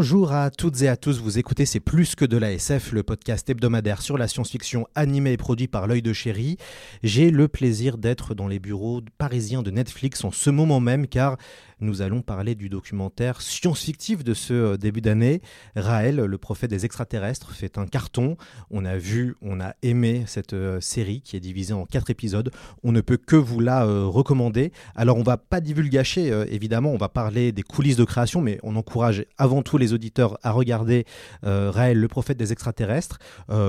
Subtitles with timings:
[0.00, 3.02] Bonjour à toutes et à tous, vous écoutez C'est plus que de la SF, le
[3.02, 6.56] podcast hebdomadaire sur la science-fiction animé et produit par l'œil de chéri.
[7.02, 11.36] J'ai le plaisir d'être dans les bureaux parisiens de Netflix en ce moment même car
[11.80, 15.40] nous allons parler du documentaire science-fictif de ce euh, début d'année.
[15.76, 18.36] Raël, le prophète des extraterrestres, fait un carton.
[18.70, 22.50] On a vu, on a aimé cette euh, série qui est divisée en quatre épisodes.
[22.82, 24.72] On ne peut que vous la euh, recommander.
[24.96, 28.74] Alors on va pas divulgacher, évidemment, on va parler des coulisses de création, mais on
[28.74, 31.04] encourage avant tout les auditeurs à regarder
[31.42, 33.18] Raël, le prophète des extraterrestres.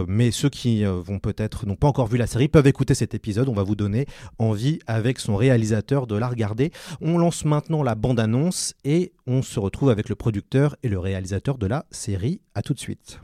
[0.08, 3.50] mais ceux qui vont peut-être n'ont pas encore vu la série peuvent écouter cet épisode.
[3.50, 4.06] On va vous donner
[4.38, 6.72] envie avec son réalisateur de la regarder.
[7.02, 11.58] On lance maintenant la bande-annonce et on se retrouve avec le producteur et le réalisateur
[11.58, 12.42] de la série.
[12.56, 13.20] A tout de suite.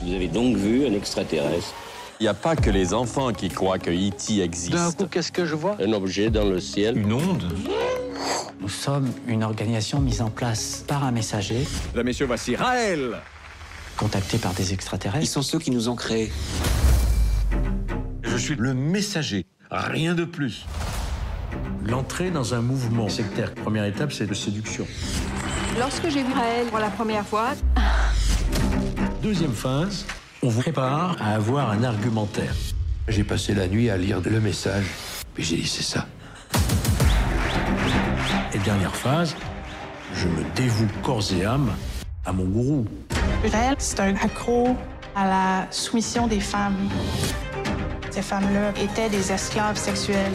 [0.00, 1.74] Vous avez donc vu un extraterrestre
[2.20, 4.40] Il n'y a pas que les enfants qui croient que E.T.
[4.40, 4.72] existe.
[4.72, 5.76] D'un coup, qu'est-ce que je vois?
[5.80, 7.52] Un objet dans le ciel Une onde
[8.60, 13.18] Nous sommes une organisation mise en place par un messager, Là, messieurs, voici Raël
[13.96, 15.24] contacté par des extraterrestres.
[15.24, 16.32] Ils sont ceux qui nous ont créés.
[18.22, 20.64] Je suis le messager, rien de plus.
[21.84, 23.52] L'entrée dans un mouvement sectaire.
[23.54, 24.86] Première étape, c'est de séduction.
[25.78, 27.50] Lorsque j'ai vu Raël pour la première fois,
[29.22, 30.04] Deuxième phase,
[30.44, 32.54] on vous prépare à avoir un argumentaire.
[33.06, 34.86] J'ai passé la nuit à lire le message,
[35.34, 36.06] puis j'ai dit c'est ça.
[38.52, 39.36] Et dernière phase,
[40.14, 41.70] je me dévoue corps et âme
[42.26, 42.86] à mon gourou.
[43.52, 44.76] Raël, c'est un accro
[45.14, 46.88] à la soumission des femmes.
[48.10, 50.32] Ces femmes-là étaient des esclaves sexuels.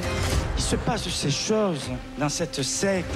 [0.58, 3.14] Il se passe de ces choses dans cette secte.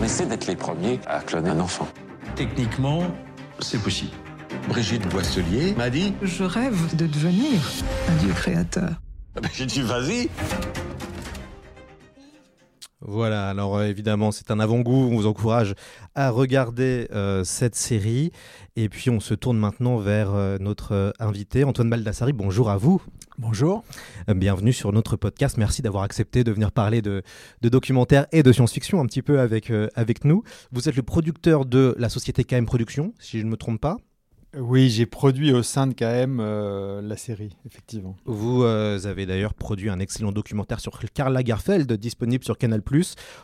[0.00, 1.86] On essaie d'être les premiers à cloner un enfant.
[2.34, 3.02] Techniquement,
[3.60, 4.12] c'est possible.
[4.68, 7.60] Brigitte Boisselier m'a dit Je rêve de devenir
[8.08, 9.00] un dieu créateur.
[9.34, 10.28] Ah ben, J'ai dit vas-y
[13.00, 15.74] Voilà, alors euh, évidemment c'est un avant-goût, on vous encourage
[16.14, 18.30] à regarder euh, cette série.
[18.76, 22.32] Et puis on se tourne maintenant vers euh, notre euh, invité, Antoine Baldassari.
[22.32, 23.02] Bonjour à vous.
[23.38, 23.84] Bonjour.
[24.28, 25.56] Euh, Bienvenue sur notre podcast.
[25.56, 27.22] Merci d'avoir accepté de venir parler de,
[27.62, 30.42] de documentaires et de science-fiction un petit peu avec, euh, avec nous.
[30.72, 33.96] Vous êtes le producteur de la société KM Productions, si je ne me trompe pas.
[34.56, 38.16] Oui, j'ai produit au sein de KM euh, la série, effectivement.
[38.24, 42.82] Vous euh, avez d'ailleurs produit un excellent documentaire sur Karl Lagerfeld, disponible sur Canal+.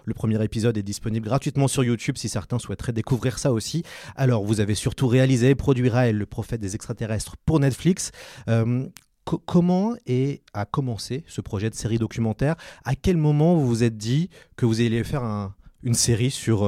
[0.06, 3.82] Le premier épisode est disponible gratuitement sur YouTube si certains souhaiteraient découvrir ça aussi.
[4.16, 8.10] Alors, vous avez surtout réalisé et produit Raël, le prophète des extraterrestres, pour Netflix.
[8.48, 8.86] Euh,
[9.26, 12.56] co- comment et a commencé ce projet de série documentaire?
[12.86, 16.60] À quel moment vous vous êtes dit que vous alliez faire un- une série sur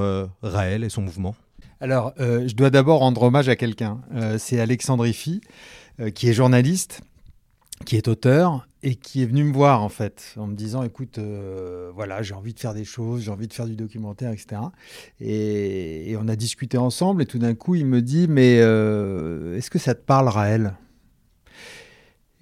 [0.43, 1.35] Raël et son mouvement?
[1.81, 4.01] Alors, euh, je dois d'abord rendre hommage à quelqu'un.
[4.15, 5.41] Euh, c'est Alexandre Iffy,
[6.01, 7.03] euh, qui est journaliste,
[7.85, 11.19] qui est auteur et qui est venu me voir en fait en me disant écoute
[11.19, 14.63] euh, voilà j'ai envie de faire des choses j'ai envie de faire du documentaire etc
[15.21, 19.79] et, on a discuté ensemble et tout d'un coup il me dit mais est-ce que
[19.79, 20.75] ça te parle Raël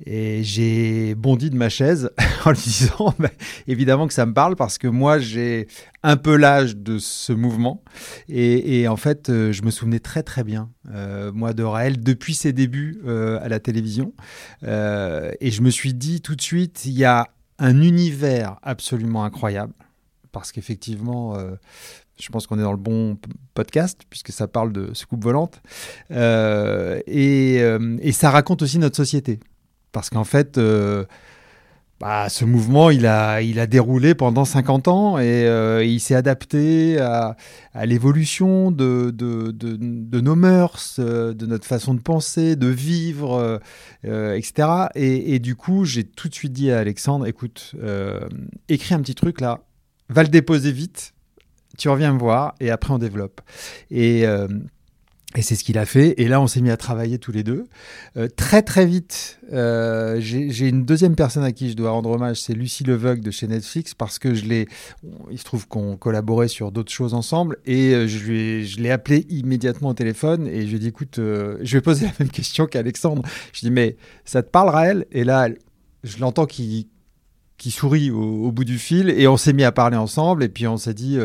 [0.05, 2.11] et j'ai bondi de ma chaise
[2.45, 3.31] en lui disant bah,
[3.69, 5.69] évidemment que ça me parle parce que moi j'ai
[6.03, 7.83] un peu l'âge de ce mouvement.
[8.29, 12.35] Et, en fait euh, je me souvenais très très bien euh, moi de Raël depuis
[12.35, 14.13] ses débuts euh, à la télévision.
[14.63, 17.29] Et je me suis dit tout de suite il y a
[17.59, 19.75] un univers absolument incroyable
[20.33, 21.39] parce qu'effectivement
[22.17, 23.17] je pense qu'on est dans le bon
[23.55, 25.63] podcast puisque ça parle de soucoupe volante.
[26.11, 29.39] Et ça raconte aussi notre société
[29.95, 31.05] parce qu'en fait, euh,
[32.01, 37.37] bah, ce mouvement, il a, déroulé pendant 50 ans et euh, il s'est adapté à,
[37.87, 39.15] l'évolution de,
[40.21, 43.61] nos mœurs, euh, de notre façon de penser, de vivre,
[44.03, 44.69] etc.
[44.97, 47.75] Et, du coup, j'ai tout de suite dit à Alexandre, écoute,
[48.69, 49.61] écris un petit truc là,
[50.11, 51.15] va le déposer vite,
[51.79, 53.41] tu reviens me voir et après on développe.
[55.37, 56.15] Et c'est ce qu'il a fait.
[56.21, 57.67] Et là, on s'est mis à travailler tous les deux.
[58.17, 62.41] Euh, très, très vite, euh, j'ai une deuxième personne à qui je dois rendre hommage,
[62.41, 64.69] c'est Lucie Leveug de chez Netflix, parce que je l'ai.
[65.31, 67.57] Il se trouve qu'on collaborait sur d'autres choses ensemble.
[67.67, 70.47] Et euh, je l'ai appelé immédiatement au téléphone.
[70.47, 73.23] Et je lui ai dit écoute, je vais poser la même question qu'Alexandre.
[73.53, 75.07] Je lui ai dit mais ça te parle, Raël?
[75.11, 75.49] Et là,
[76.05, 76.89] je l'entends qui,
[77.59, 79.11] sourit au, bout du fil.
[79.11, 80.45] Et on s'est mis à parler ensemble.
[80.45, 81.19] Et puis on s'est dit.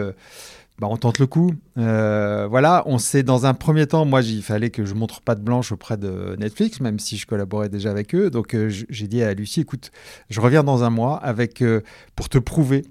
[0.79, 1.51] Bah, on tente le coup.
[1.77, 5.35] Euh, voilà, on sait dans un premier temps, moi, il fallait que je montre pas
[5.35, 8.29] de blanche auprès de Netflix, même si je collaborais déjà avec eux.
[8.29, 9.91] Donc, euh, j'ai dit à Lucie, écoute,
[10.29, 11.81] je reviens dans un mois avec euh,
[12.15, 12.85] pour te prouver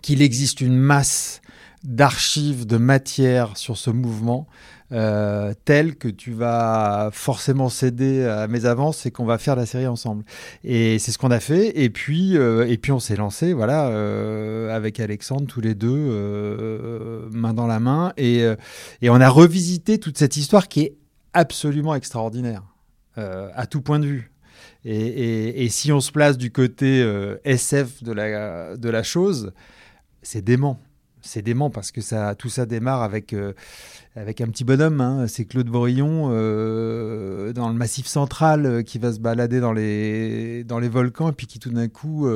[0.00, 1.42] qu'il existe une masse
[1.84, 4.46] d'archives, de matière sur ce mouvement
[4.92, 9.66] euh, tel que tu vas forcément céder à mes avances et qu'on va faire la
[9.66, 10.24] série ensemble.
[10.62, 11.80] Et c'est ce qu'on a fait.
[11.82, 15.88] Et puis, euh, et puis on s'est lancé, voilà, euh, avec Alexandre, tous les deux,
[15.90, 18.12] euh, main dans la main.
[18.16, 18.44] Et,
[19.02, 20.96] et on a revisité toute cette histoire qui est
[21.32, 22.62] absolument extraordinaire,
[23.16, 24.30] à tout point de vue.
[24.84, 27.02] Et, et, et, si on se place du côté
[27.44, 29.52] SF de la, de la chose,
[30.22, 30.78] c'est dément
[31.24, 33.52] c'est dément parce que ça, tout ça démarre avec, euh,
[34.14, 35.00] avec un petit bonhomme.
[35.00, 35.26] Hein.
[35.26, 40.64] C'est Claude Vorillon euh, dans le massif central euh, qui va se balader dans les,
[40.64, 42.28] dans les volcans et puis qui tout d'un coup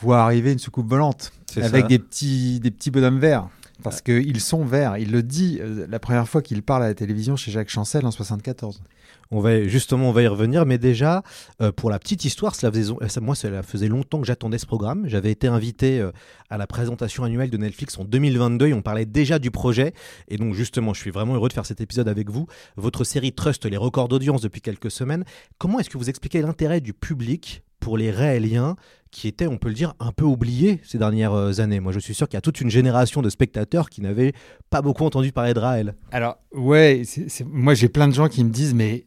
[0.00, 3.48] voit arriver une soucoupe volante avec des petits, des petits bonhommes verts.
[3.82, 4.24] Parce ouais.
[4.24, 4.96] qu'ils sont verts.
[4.98, 8.10] Il le dit la première fois qu'il parle à la télévision chez Jacques Chancel en
[8.10, 8.80] 74.
[9.30, 11.22] On va justement, on va y revenir, mais déjà
[11.60, 15.06] euh, pour la petite histoire, cela faisait, ça, moi, faisait longtemps que j'attendais ce programme.
[15.06, 16.12] J'avais été invité euh,
[16.50, 19.92] à la présentation annuelle de Netflix en 2022 et on parlait déjà du projet.
[20.28, 22.46] Et donc justement, je suis vraiment heureux de faire cet épisode avec vous.
[22.76, 25.24] Votre série Trust les records d'audience depuis quelques semaines.
[25.58, 28.76] Comment est-ce que vous expliquez l'intérêt du public pour les rééliens
[29.10, 31.80] qui étaient, on peut le dire, un peu oubliés ces dernières années.
[31.80, 34.32] Moi, je suis sûr qu'il y a toute une génération de spectateurs qui n'avaient
[34.70, 35.94] pas beaucoup entendu parler de Raël.
[36.12, 37.02] Alors, ouais,
[37.46, 39.04] moi j'ai plein de gens qui me disent, mais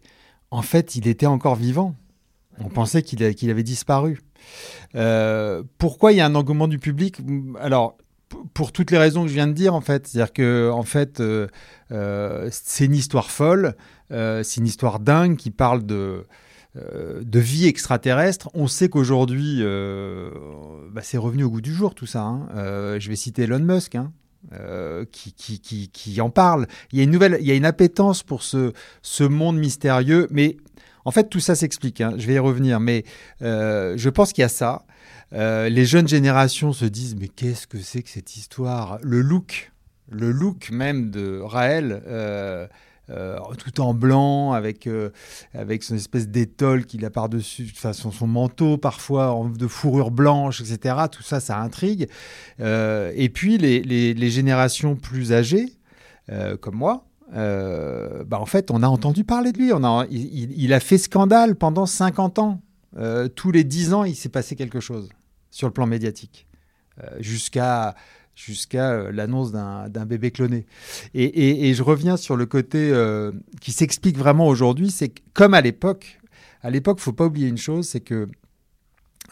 [0.50, 1.95] en fait, il était encore vivant.
[2.59, 4.19] On pensait qu'il, avait disparu.
[4.95, 7.19] Euh, pourquoi il y a un engouement du public?
[7.59, 7.98] Alors,
[8.53, 10.07] pour toutes les raisons que je viens de dire, en fait.
[10.07, 11.48] C'est-à-dire que, en fait, euh,
[11.92, 13.75] euh, c'est une histoire folle,
[14.09, 16.25] c'est une histoire dingue qui parle de,
[16.75, 18.50] de vie extraterrestre.
[18.53, 19.62] On sait qu'aujourd'hui,
[20.91, 22.21] bah, c'est revenu au goût du jour, tout ça.
[22.21, 22.47] Hein.
[23.00, 24.12] je vais citer Elon Musk, hein.
[24.53, 26.65] Euh, qui, qui, qui, en parle.
[26.91, 28.73] Il y a une nouvelle, il y a une appétence pour ce,
[29.23, 30.57] monde mystérieux, mais
[31.06, 32.01] en fait tout ça s'explique.
[32.01, 32.15] Hein.
[32.18, 33.06] Je vais y revenir, mais
[33.44, 34.83] euh, je pense qu'il y a ça.
[35.33, 38.97] Euh, les jeunes générations se disent mais qu'est-ce que c'est que cette histoire?
[39.03, 39.71] Le look,
[40.09, 42.01] le look même de Raël.
[43.12, 45.10] Euh, tout en blanc, avec, euh,
[45.54, 50.62] avec son espèce d'étole qu'il a par-dessus, enfin son, son, manteau parfois de fourrure blanche,
[50.62, 50.96] etc.
[51.12, 52.08] Tout ça, ça intrigue.
[52.60, 55.74] Euh, et puis les, les, les, générations plus âgées,
[56.62, 59.74] comme moi, bah en fait, on a entendu parler de lui.
[59.74, 62.62] On a, il, il a fait scandale pendant 50 ans.
[63.36, 65.10] tous les 10 ans, il s'est passé quelque chose
[65.50, 66.48] sur le plan médiatique.
[67.19, 67.96] Jusqu'à
[68.45, 70.65] jusqu'à euh, l'annonce d'un bébé cloné.
[71.13, 75.61] Et, je reviens sur le côté euh, qui s'explique vraiment aujourd'hui, c'est que comme à
[75.61, 76.19] l'époque,
[76.61, 78.27] à l'époque, faut pas oublier une chose, c'est que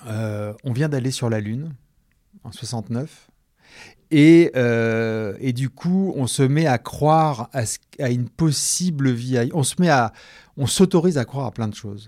[0.08, 1.74] euh, on vient d'aller sur la Lune
[2.44, 3.30] en 69.
[4.12, 9.52] Et, et, du coup, on se met à croire à, une possible vie.
[9.54, 10.14] On se met à,
[10.58, 12.08] on s'autorise à croire à plein de choses.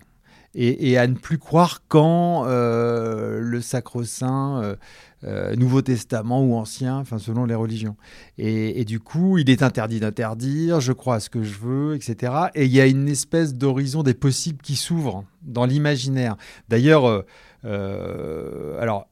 [0.56, 4.77] Et, à ne plus croire quand le sacro-saint
[5.24, 7.96] euh, Nouveau Testament ou Ancien, enfin selon les religions.
[8.38, 12.34] Et, du coup, il est interdit d'interdire, je crois à ce que je veux, etc.
[12.56, 16.38] Et il y a une espèce d'horizon des possibles qui s'ouvre dans l'imaginaire.
[16.70, 17.24] D'ailleurs,
[17.66, 19.08] euh, alors,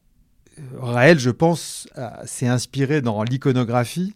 [0.78, 1.88] Raël, je pense,
[2.25, 4.13] s'est inspiré dans l'iconographie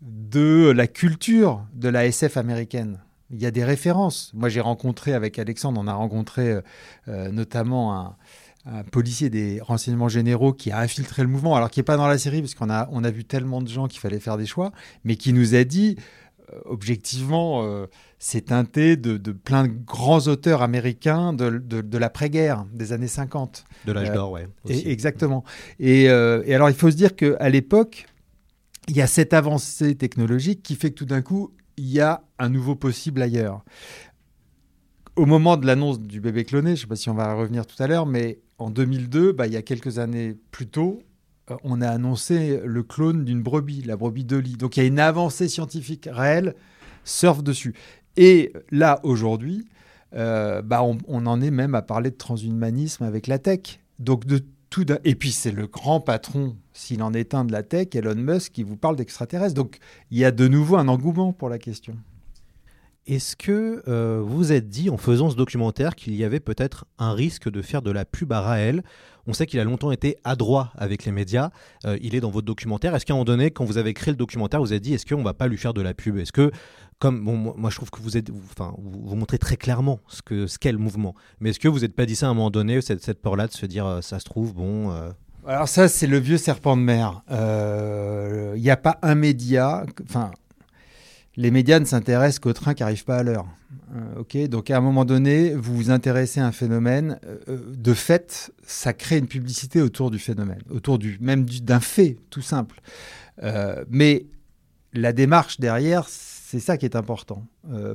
[0.00, 3.00] de la culture de la SF américaine.
[3.30, 4.30] Il y a des références.
[4.34, 6.60] Moi, j'ai rencontré avec Alexandre, on a rencontré
[7.08, 8.16] euh, notamment un,
[8.66, 12.08] un, policier des renseignements généraux qui a infiltré le mouvement, alors qui n'est pas dans
[12.08, 14.46] la série, parce qu'on a, on a vu tellement de gens qu'il fallait faire des
[14.46, 14.72] choix,
[15.04, 15.96] mais qui nous a dit,
[16.52, 17.86] euh, objectivement, euh,
[18.18, 23.08] c'est teinté de, de, plein de grands auteurs américains de, de, de l'après-guerre, des années
[23.08, 23.64] 50.
[23.86, 24.48] De l'âge d'or, ouais.
[24.68, 25.44] Et, exactement.
[25.78, 28.06] Et, et alors, il faut se dire qu'à l'époque,
[28.88, 32.22] il y a cette avancée technologique qui fait que tout d'un coup, il y a
[32.38, 33.64] un nouveau possible ailleurs.
[35.16, 37.66] Au moment de l'annonce du bébé cloné, je ne sais pas si on va revenir
[37.66, 41.02] tout à l'heure, mais en 2002, bah, il y a quelques années plus tôt,
[41.50, 44.56] euh, on a annoncé le clone d'une brebis, la brebis Dolly.
[44.56, 46.54] Donc il y a une avancée scientifique réelle,
[47.04, 47.74] surfe dessus.
[48.16, 49.66] Et là, aujourd'hui,
[50.14, 53.80] euh, bah, on, on, en est même à parler de transhumanisme avec la tech.
[53.98, 57.62] Donc de tout et puis c'est le grand patron, s'il en est un de la
[57.62, 59.54] tech, Elon Musk, qui vous parle d'extraterrestres.
[59.54, 59.78] Donc
[60.10, 61.96] il y a de nouveau un engouement pour la question.
[63.06, 66.86] Est-ce que euh, vous vous êtes dit en faisant ce documentaire qu'il y avait peut-être
[66.98, 68.82] un risque de faire de la pub à Raël?
[69.28, 71.50] On sait qu'il a longtemps été adroit avec les médias.
[71.84, 72.96] Euh, il est dans votre documentaire.
[72.96, 75.06] Est-ce qu'à un moment donné, quand vous avez créé le documentaire, vous avez dit est-ce
[75.06, 76.18] qu'on va pas lui faire de la pub?
[76.18, 76.50] Est-ce que
[76.98, 80.22] comme bon, moi je trouve que vous êtes, enfin, vous, vous, montrez très clairement ce
[80.22, 81.14] que ce qu'est le mouvement.
[81.38, 83.46] Mais est-ce que vous n'êtes pas dit ça à un moment donné, cette, cette peur-là
[83.46, 84.92] de se dire euh, ça se trouve bon
[85.46, 87.22] Alors ça c'est le vieux serpent de mer.
[87.30, 90.32] Il n'y a pas un média, enfin
[91.36, 93.46] les médias ne s'intéressent qu'aux trains qui n'arrivent pas à l'heure.
[93.94, 97.18] Euh, donc à un moment donné, vous vous intéressez à un phénomène.
[97.48, 102.16] Euh, de fait, ça crée une publicité autour du phénomène, autour du même d'un fait
[102.30, 102.80] tout simple.
[103.42, 104.26] Euh, mais
[104.92, 107.44] la démarche derrière, c'est ça qui est important.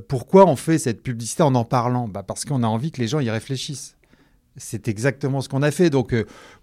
[0.08, 2.06] pourquoi on fait cette publicité en en parlant?
[2.06, 3.96] Bah Parce qu'on a envie que les gens y réfléchissent.
[4.58, 5.88] C'est exactement ce qu'on a fait.
[5.88, 6.14] Donc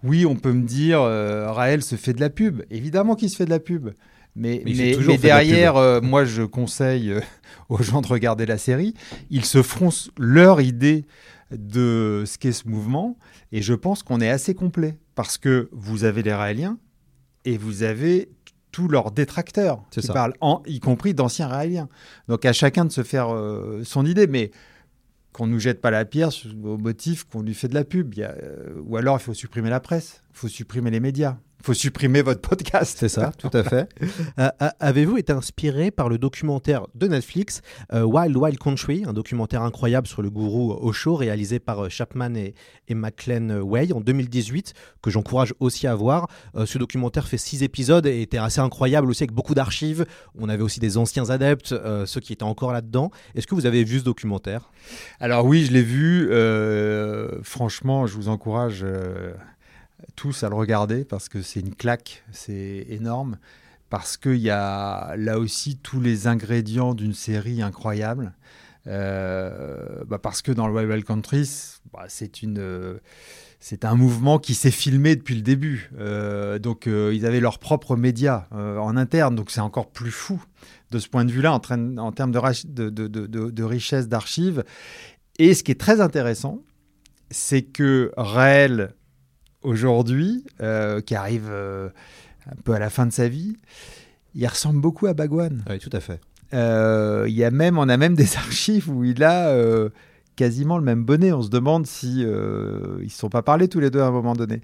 [0.04, 2.62] oui, on peut me dire, Raël se fait de la pub.
[2.70, 3.90] Évidemment qu'il se fait de la pub.
[4.36, 7.20] Mais, mais, derrière, euh, moi, je conseille euh,
[7.68, 8.94] aux gens de regarder la série.
[9.30, 11.04] Ils se feront leur idée
[11.50, 13.18] de ce qu'est ce mouvement.
[13.52, 14.96] Et je pense qu'on est assez complet.
[15.14, 16.78] Parce que vous avez les Raéliens
[17.44, 18.30] et vous avez
[18.72, 20.34] tous leurs détracteurs qui parlent,
[20.66, 21.88] y compris d'anciens Raéliens.
[22.28, 24.26] Donc à chacun de se faire euh, son idée.
[24.28, 24.50] Mais
[25.32, 26.30] qu'on ne nous jette pas la pierre
[26.64, 28.14] au motif qu'on lui fait de la pub.
[28.84, 32.40] ou alors il faut supprimer la presse, il faut supprimer les médias faut supprimer votre
[32.40, 32.96] podcast.
[32.98, 33.88] C'est ça, tout à fait.
[34.38, 37.62] Euh, euh, avez-vous été inspiré par le documentaire de Netflix
[37.92, 42.54] euh, Wild Wild Country, un documentaire incroyable sur le gourou Osho, réalisé par Chapman et,
[42.88, 46.28] et McLean Way en 2018, que j'encourage aussi à voir.
[46.64, 50.06] ce documentaire fait six épisodes et était assez incroyable aussi avec beaucoup d'archives.
[50.38, 51.74] On avait aussi des anciens adeptes,
[52.06, 53.10] ceux qui étaient encore là-dedans.
[53.34, 54.70] Est-ce que vous avez vu ce documentaire?
[55.18, 56.30] Alors oui, je l'ai vu.
[57.42, 58.84] franchement, je vous encourage
[60.16, 63.38] tous à le regarder parce que c'est une claque, c'est énorme,
[63.88, 68.32] parce qu'il y a là aussi tous les ingrédients d'une série incroyable.
[68.86, 71.48] Euh, bah parce que dans le Wild Country,
[71.92, 72.98] bah c'est une
[73.58, 75.90] c'est un mouvement qui s'est filmé depuis le début.
[75.98, 80.42] Euh, donc ils avaient leurs propres médias en interne, donc c'est encore plus fou
[80.90, 84.64] de ce point de vue-là en, en, termes de, de, de, de richesse d'archives.
[85.38, 86.62] Et ce qui est très intéressant,
[87.30, 88.94] c'est que Raël
[89.62, 91.88] aujourd'hui, euh, qui arrive euh,
[92.46, 93.56] un peu à la fin de sa vie,
[94.34, 95.62] il ressemble beaucoup à Bagwan.
[95.68, 96.20] Oui, tout à fait.
[96.52, 99.54] Euh, il y a même, on a même des archives où il a
[100.36, 101.32] quasiment le même bonnet.
[101.32, 104.10] On se demande si ils ne se sont pas parlé tous les deux à un
[104.10, 104.62] moment donné.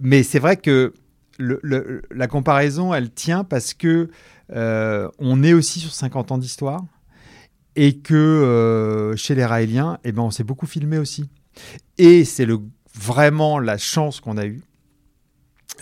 [0.00, 0.94] mais c'est vrai que
[1.38, 4.08] la comparaison, elle tient parce que
[4.50, 6.84] on est aussi sur 50 ans d'histoire
[7.74, 11.28] et que chez les Raéliens, eh ben, on s'est beaucoup filmé aussi.
[11.98, 12.58] Et c'est le
[12.96, 14.62] vraiment la chance qu'on a eue,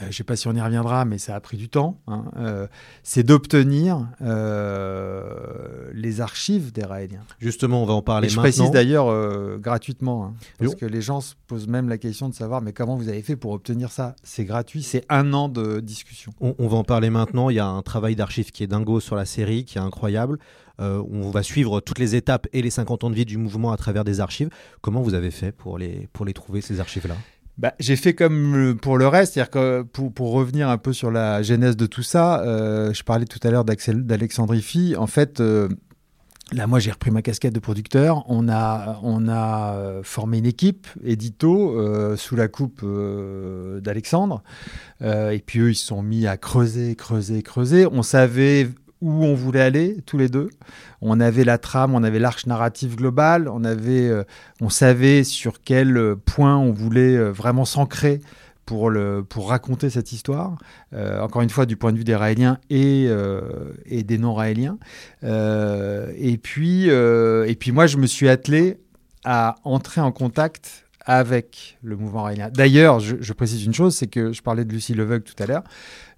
[0.01, 2.25] je ne sais pas si on y reviendra, mais ça a pris du temps, hein,
[2.37, 2.67] euh,
[3.03, 7.23] c'est d'obtenir euh, les archives des Raéliens.
[7.39, 8.51] Justement, on va en parler je maintenant.
[8.51, 12.35] Je précise d'ailleurs gratuitement, hein, parce que les gens se posent même la question de
[12.35, 14.17] savoir, mais comment vous avez fait pour obtenir ça?
[14.23, 16.33] C'est gratuit, c'est un an de discussion.
[16.41, 19.01] On, on, va en parler maintenant, il y a un travail d'archives qui est dingo
[19.01, 20.39] sur la série, qui est incroyable.
[20.79, 23.77] on va suivre toutes les étapes et les 50 ans de vie du mouvement à
[23.77, 24.51] travers des archives.
[24.81, 27.17] Comment vous avez fait pour les, pour les trouver, ces archives-là?
[27.57, 31.43] Bah, j'ai fait comme pour le reste, c'est-à-dire que pour, revenir un peu sur la
[31.43, 34.97] genèse de tout ça, euh, je parlais tout à l'heure d'Alexandre Ifi.
[34.97, 35.69] En fait, euh,
[36.53, 38.25] là, moi, j'ai repris ma casquette de producteur.
[38.29, 42.85] On a, on a euh, formé une équipe, édito, sous la coupe
[43.81, 44.43] d'Alexandre.
[45.01, 47.87] et puis, eux, ils se sont mis à creuser, creuser, creuser.
[47.87, 48.69] On savait
[49.05, 50.49] où on voulait aller tous les deux.
[51.03, 54.25] On avait la trame, on avait l'arche narrative globale, on avait, euh,
[54.63, 58.23] on savait sur quel euh, point on voulait euh, vraiment s'ancrer
[58.65, 58.91] pour,
[59.29, 60.57] pour raconter cette histoire,
[61.21, 63.11] encore une fois du point de vue des Raéliens et,
[63.85, 64.79] et des non-Raéliens.
[65.23, 68.79] et, puis, et puis moi, je me suis attelé
[69.23, 72.51] à entrer en contact avec le mouvement raélien.
[72.51, 75.47] D'ailleurs, je, je, précise une chose, c'est que je parlais de Lucie Leveugle tout à
[75.47, 75.65] l'heure.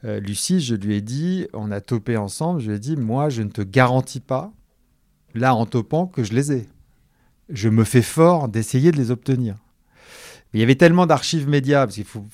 [0.05, 3.28] Euh, Lucie, je lui ai dit, on a topé ensemble, je lui ai dit, moi,
[3.28, 4.52] je ne te garantis pas,
[5.35, 6.66] là, en topant, que je les ai.
[7.49, 9.57] Je me fais fort d'essayer de les obtenir.
[10.56, 12.25] Il y avait tellement d'archives médias, parce qu'il faut,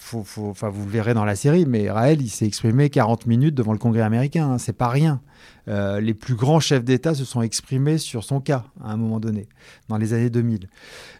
[0.49, 3.73] enfin, vous le verrez dans la série, mais Raël, il s'est exprimé 40 minutes devant
[3.73, 5.21] le Congrès américain, hein, c'est pas rien.
[5.69, 9.19] Euh, les plus grands chefs d'État se sont exprimés sur son cas à un moment
[9.19, 9.49] donné,
[9.89, 10.69] dans les années 2000.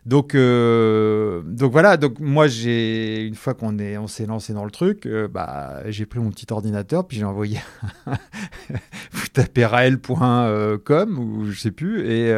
[0.07, 1.97] Donc, euh, donc voilà.
[1.97, 5.83] Donc moi, j'ai une fois qu'on est, on s'est lancé dans le truc, euh, bah,
[5.87, 7.59] j'ai pris mon petit ordinateur puis j'ai envoyé.
[9.13, 12.33] vous tapez rael.com ou je sais plus et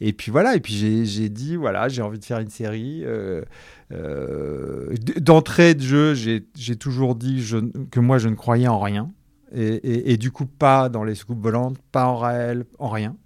[0.00, 0.56] et puis voilà.
[0.56, 3.04] Et puis j'ai dit voilà, j'ai envie de faire une série.
[3.90, 7.44] D'entrée de jeu, j'ai toujours dit
[7.90, 9.10] que moi je ne croyais en rien.
[9.56, 13.16] Et, du coup, pas dans les soucoupes volantes, pas en Raël, en rien.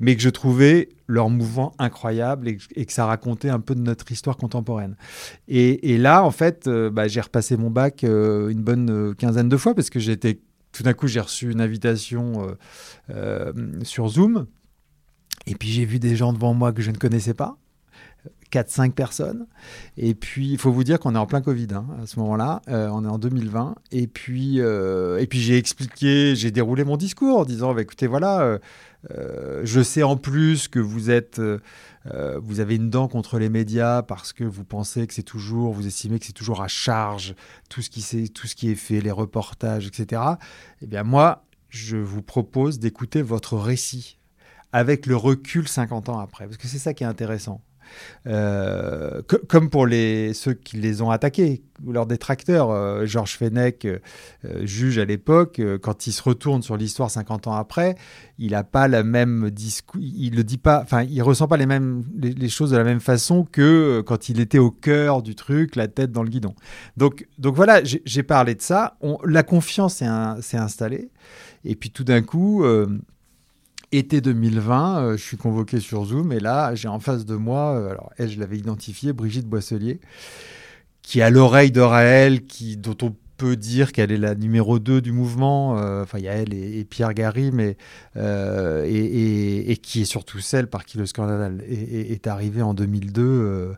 [0.00, 4.10] Mais que je trouvais leur mouvement incroyable et, que ça racontait un peu de notre
[4.10, 4.96] histoire contemporaine.
[5.48, 9.50] Et, là, en fait, euh, bah, j'ai repassé mon bac euh, une bonne euh, quinzaine
[9.50, 10.40] de fois parce que j'étais.
[10.72, 12.54] Tout d'un coup, j'ai reçu une invitation
[13.08, 14.46] euh, sur Zoom.
[15.46, 17.56] Et puis, j'ai vu des gens devant moi que je ne connaissais pas.
[18.52, 19.46] 4-5 personnes.
[19.96, 22.62] Et puis, il faut vous dire qu'on est en plein Covid hein, à ce moment-là.
[22.68, 23.74] Euh, on est en 2020.
[23.92, 28.06] Et puis, euh, et puis j'ai expliqué, j'ai déroulé mon discours en disant bah, écoutez,
[28.06, 28.58] voilà,
[29.10, 31.40] euh, je sais en plus que vous êtes.
[32.40, 35.86] vous avez une dent contre les médias parce que vous pensez que c'est toujours, vous
[35.86, 37.34] estimez que c'est toujours à charge
[37.68, 40.22] tout ce qui, tout ce qui est fait, les reportages, etc.
[40.82, 44.18] Eh bien, moi, je vous propose d'écouter votre récit
[44.72, 47.62] avec le recul 50 ans après, parce que c'est ça qui est intéressant.
[48.26, 52.70] Euh, comme pour les, ceux qui les ont attaqués, leurs détracteurs.
[52.70, 53.98] Euh, Georges Fenech, euh,
[54.62, 57.96] juge à l'époque, quand il se retourne sur l'histoire 50 ans après,
[58.38, 61.66] il n'a pas la même discours, il le dit pas, enfin, il ressent pas les
[61.66, 65.76] mêmes les, choses de la même façon que quand il était au cœur du truc,
[65.76, 66.54] la tête dans le guidon.
[66.96, 68.96] Donc, donc voilà, j'ai parlé de ça.
[69.00, 71.10] On, la confiance s'est installée,
[71.64, 72.64] et puis tout d'un coup
[73.98, 77.74] été 2020, euh, je suis convoqué sur Zoom et là, j'ai en face de moi,
[77.74, 80.00] euh, alors elle, je l'avais identifiée, Brigitte Boisselier,
[81.02, 85.00] qui a l'oreille de Raël, qui, dont on peut dire qu'elle est la numéro 2
[85.00, 85.78] du mouvement.
[85.78, 87.76] Euh, enfin, il y a elle et, Pierre Gary, mais
[88.16, 93.22] euh, et, qui est surtout celle par qui le scandale est, est arrivé en 2002
[93.22, 93.74] euh,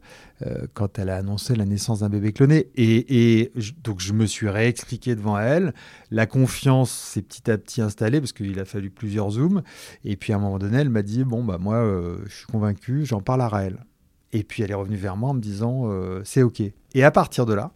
[0.75, 2.69] quand elle a annoncé la naissance d'un bébé cloné.
[2.77, 5.75] Et, donc, je me suis réexpliqué devant elle.
[6.11, 9.63] La confiance s'est petit à petit installée parce qu'il a fallu plusieurs zooms.
[10.05, 11.83] Et puis, à un moment donné, elle m'a dit bon bah moi,
[12.27, 13.85] je suis convaincu, j'en parle à Raël.
[14.33, 15.91] Et puis, elle est revenue vers moi en me disant
[16.25, 16.63] c'est ok.
[16.95, 17.73] Et à partir de là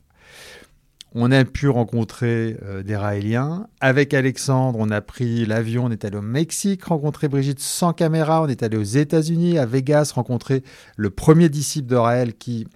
[1.15, 3.67] on a pu rencontrer euh, des Raéliens.
[3.81, 8.43] Avec Alexandre, on a pris l'avion, on est allé au Mexique rencontrer Brigitte sans caméra,
[8.43, 10.63] on est allé aux États-Unis, à Vegas, rencontrer
[10.97, 12.67] le premier disciple de Raël qui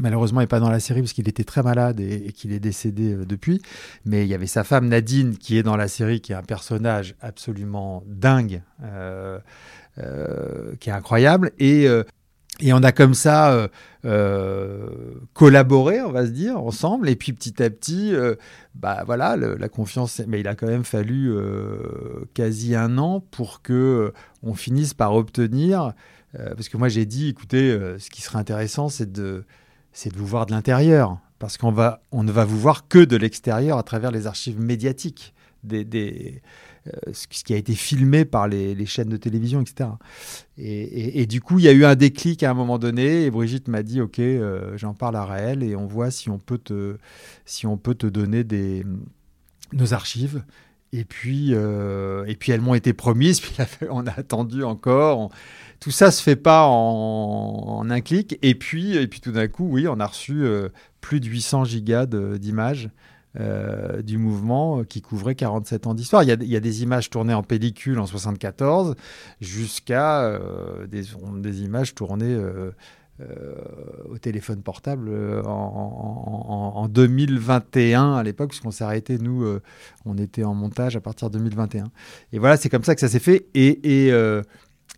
[0.00, 3.14] malheureusement n'est pas dans la série parce qu'il était très malade et, qu'il est décédé
[3.14, 3.60] euh, depuis.
[4.04, 6.42] Mais il y avait sa femme Nadine qui est dans la série, qui est un
[6.42, 9.40] personnage absolument dingue, euh,
[10.78, 11.50] qui est incroyable.
[11.58, 11.88] Et
[12.60, 13.68] et on a comme ça euh,
[14.04, 14.88] euh,
[15.32, 17.08] collaboré, on va se dire, ensemble.
[17.08, 18.34] Et puis petit à petit, euh,
[18.74, 20.20] bah voilà, la confiance.
[20.26, 21.34] Mais il a quand même fallu
[22.34, 25.92] quasi un an pour que on finisse par obtenir.
[26.32, 29.44] Parce que moi j'ai dit, écoutez, ce qui serait intéressant, c'est de,
[29.92, 32.98] c'est de vous voir de l'intérieur, parce qu'on va, on ne va vous voir que
[32.98, 35.34] de l'extérieur à travers les archives médiatiques
[36.88, 39.90] euh, ce qui a été filmé par les, chaînes de télévision, etc.
[40.56, 43.68] Et, du coup, il y a eu un déclic à un moment donné, et Brigitte
[43.68, 46.96] m'a dit, OK, euh, j'en parle à Raël, et on voit si on peut te,
[47.44, 48.84] si on peut te donner des,
[49.72, 50.42] nos archives.
[50.92, 53.54] Et puis, euh, et puis elles m'ont été promises, puis
[53.90, 55.30] on a attendu encore.
[55.80, 58.38] Tout ça se fait pas en, en, un clic.
[58.42, 60.44] Et puis, et puis tout d'un coup, oui, on a reçu
[61.00, 62.90] plus de 800 gigas d'images
[63.40, 66.24] euh, du mouvement qui couvrait 47 ans d'histoire.
[66.24, 68.96] Il, y a des images tournées en pellicule en 74
[69.40, 72.72] jusqu'à euh, des, images tournées euh,
[74.08, 75.10] au téléphone portable
[75.44, 79.46] en, en, en 2021 à l'époque, puisqu'on s'est arrêté, nous,
[80.04, 81.84] on était en montage à partir de 2021.
[82.32, 83.46] Et voilà, c'est comme ça que ça s'est fait.
[83.54, 84.08] Et,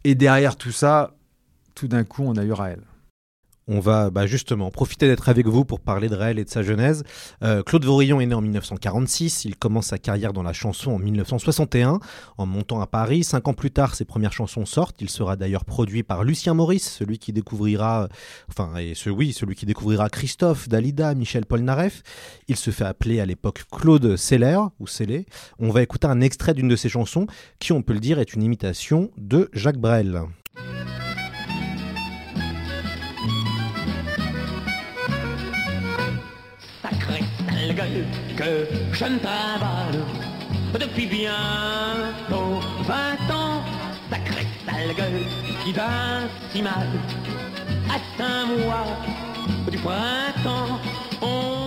[0.04, 1.14] et derrière tout ça,
[1.74, 2.80] tout d'un coup, on a eu Raël
[3.70, 6.62] on va bah, justement profiter d'être avec vous pour parler de Raël et de sa
[6.62, 7.04] genèse.
[7.44, 10.98] Euh, Claude Vorillon est né en 1946, il commence sa carrière dans la chanson en
[10.98, 12.00] 1961,
[12.36, 13.22] en montant à Paris.
[13.22, 15.00] Cinq ans plus tard, ses premières chansons sortent.
[15.00, 18.08] Il sera d'ailleurs produit par Lucien Maurice, celui qui découvrira,
[18.48, 22.02] enfin, et ce, oui, celui qui découvrira Christophe, Dalida, Michel Polnareff.
[22.48, 25.26] Il se fait appeler à l'époque Claude Seller, ou Sellé.
[25.60, 27.28] On va écouter un extrait d'une de ses chansons,
[27.60, 30.22] qui, on peut le dire, est une imitation de Jacques Brel.
[37.74, 38.04] Gueule
[38.36, 40.00] que je ne travaille
[40.78, 43.62] depuis bientôt 20 ans.
[44.10, 45.22] Sacré sale gueule
[45.64, 46.20] qui va
[46.52, 46.88] si mal
[47.88, 48.86] à cinq mois
[49.70, 50.78] du printemps.
[51.22, 51.59] On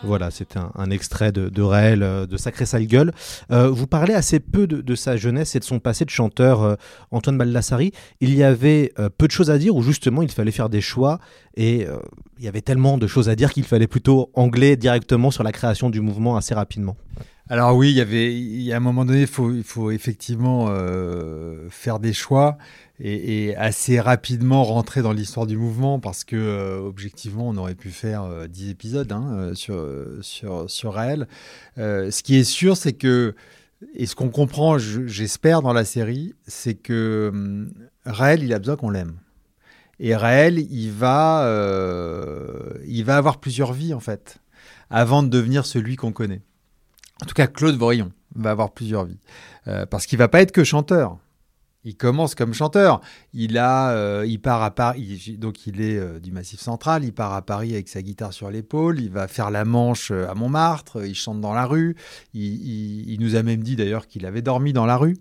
[0.00, 3.12] c'est voilà, c'était un, extrait de, de Raël, euh, de Sacré Sale Gueule.
[3.50, 6.74] Euh, vous parlez assez peu de, sa jeunesse et de son passé de chanteur, euh,
[7.10, 7.92] Antoine Baldassari.
[8.20, 11.18] Il y avait peu de choses à dire ou justement il fallait faire des choix
[11.56, 11.86] et
[12.38, 15.52] il y avait tellement de choses à dire qu'il fallait plutôt angler directement sur la
[15.52, 16.96] création du mouvement assez rapidement.
[17.50, 21.68] Alors oui, il y avait, il y a un moment donné, il faut, effectivement euh,
[21.68, 22.58] faire des choix
[23.00, 27.90] et, assez rapidement rentrer dans l'histoire du mouvement parce que euh, objectivement, on aurait pu
[27.90, 31.26] faire euh, 10 épisodes hein, euh, sur sur Raël.
[31.76, 33.34] Ce qui est sûr, c'est que
[33.94, 37.72] et ce qu'on comprend, j'espère dans la série, c'est que hum,
[38.04, 39.18] Raël, il a besoin qu'on l'aime.
[39.98, 41.44] Et Raël, il va,
[42.86, 44.38] il va avoir plusieurs vies en fait,
[44.88, 46.42] avant de devenir celui qu'on connaît.
[47.22, 49.18] En tout cas, Claude Vorillon va avoir plusieurs vies.
[49.68, 51.18] Euh, parce qu'il va pas être que chanteur.
[51.82, 53.00] Il commence comme chanteur.
[53.32, 55.36] Il a, euh, il part à Paris.
[55.38, 57.04] Donc il est euh, du Massif Central.
[57.04, 59.00] Il part à Paris avec sa guitare sur l'épaule.
[59.00, 61.06] Il va faire la Manche à Montmartre.
[61.06, 61.96] Il chante dans la rue.
[62.34, 65.16] Il, nous a même dit d'ailleurs qu'il avait dormi dans la rue.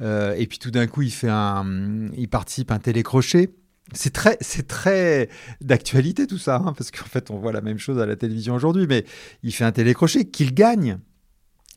[0.00, 3.52] Et puis tout d'un coup, il fait un, il participe à un télécrochet.
[3.92, 5.28] C'est très, c'est très
[5.60, 8.54] d'actualité tout ça, hein, parce qu'en fait, on voit la même chose à la télévision
[8.54, 8.86] aujourd'hui.
[8.88, 9.04] Mais
[9.42, 10.98] il fait un télécrochet qu'il gagne.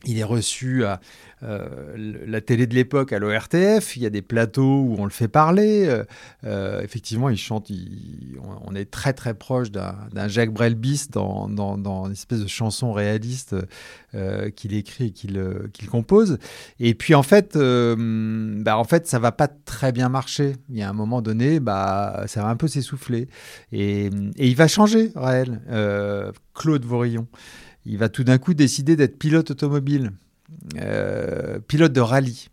[0.04, 1.00] Il est reçu à
[1.42, 1.94] euh,
[2.26, 3.96] la télé de l'époque à l'ORTF.
[3.96, 5.86] Il y a des plateaux où on le fait parler.
[5.86, 6.04] Euh,
[6.44, 7.72] euh, effectivement, il chante.
[8.64, 13.56] On, est très très proche d'un Jacques Brel bis dans, une espèce de chanson réaliste
[14.54, 16.38] qu'il écrit et qu'il qu compose.
[16.78, 20.54] Et puis en fait, bah, en fait, ça va pas très bien marcher.
[20.70, 23.28] Il y a un moment donné, bah, ça va un peu s'essouffler.
[23.72, 24.06] Et,
[24.36, 25.60] et, il va changer, Raël.
[26.54, 27.26] Claude Vorillon
[27.88, 30.12] il va tout d'un coup décider d'être pilote automobile,
[30.76, 32.48] euh, pilote de rallye.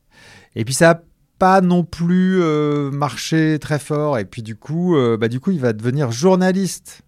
[0.56, 1.02] Et puis ça n'a
[1.38, 4.17] pas non plus euh, marché très fort.
[4.17, 7.02] Et puis du coup, euh, bah, du coup, il va devenir journaliste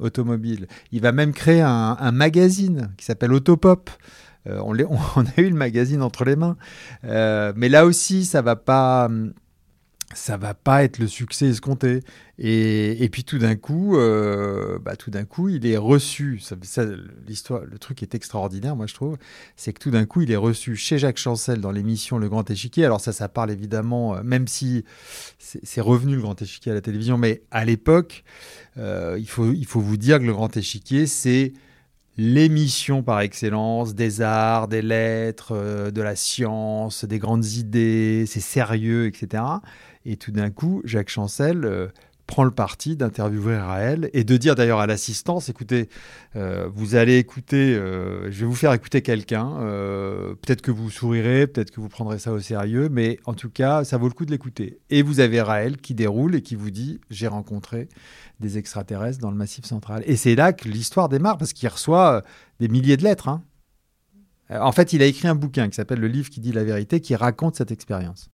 [0.00, 0.66] automobile.
[0.90, 3.90] Il va même créer un, magazine qui s'appelle Autopop.
[4.46, 4.76] On,
[5.16, 6.56] on, a eu le magazine entre les mains.
[7.04, 9.08] mais là aussi, ça va pas
[10.14, 12.00] ça va pas être le succès escompté.
[12.38, 16.40] Et, et puis tout d'un coup, euh, bah, tout d'un coup, il est reçu.
[16.40, 16.56] Ça,
[17.26, 19.18] l'histoire, le truc est extraordinaire, moi je trouve,
[19.56, 22.48] c'est que tout d'un coup, il est reçu chez Jacques Chancel dans l'émission Le Grand
[22.50, 22.84] Échiquier.
[22.84, 24.84] Alors ça, ça parle évidemment, euh, même si
[25.38, 28.24] c'est revenu le Grand Échiquier à la télévision, mais à l'époque,
[28.78, 31.52] euh, il faut il faut vous dire que le Grand Échiquier, c'est
[32.16, 39.06] l'émission par excellence des arts, des lettres, de la science, des grandes idées, c'est sérieux,
[39.06, 39.42] etc.
[40.08, 41.88] Et tout d'un coup, Jacques Chancel euh,
[42.26, 45.90] prend le parti d'interviewer Raël et de dire d'ailleurs à l'assistance, écoutez,
[46.34, 49.56] euh, vous allez écouter, euh, je vais vous faire écouter quelqu'un,
[50.40, 53.84] peut-être que vous sourirez, peut-être que vous prendrez ça au sérieux, mais en tout cas,
[53.84, 54.78] ça vaut le coup de l'écouter.
[54.88, 57.90] Et vous avez Raël qui déroule et qui vous dit, j'ai rencontré
[58.40, 60.02] des extraterrestres dans le Massif central.
[60.06, 62.22] Et c'est là que l'histoire démarre, parce qu'il reçoit
[62.60, 63.28] des milliers de lettres.
[63.28, 63.42] Hein.
[64.48, 67.02] En fait, il a écrit un bouquin qui s'appelle Le livre qui dit la vérité,
[67.02, 68.30] qui raconte cette expérience.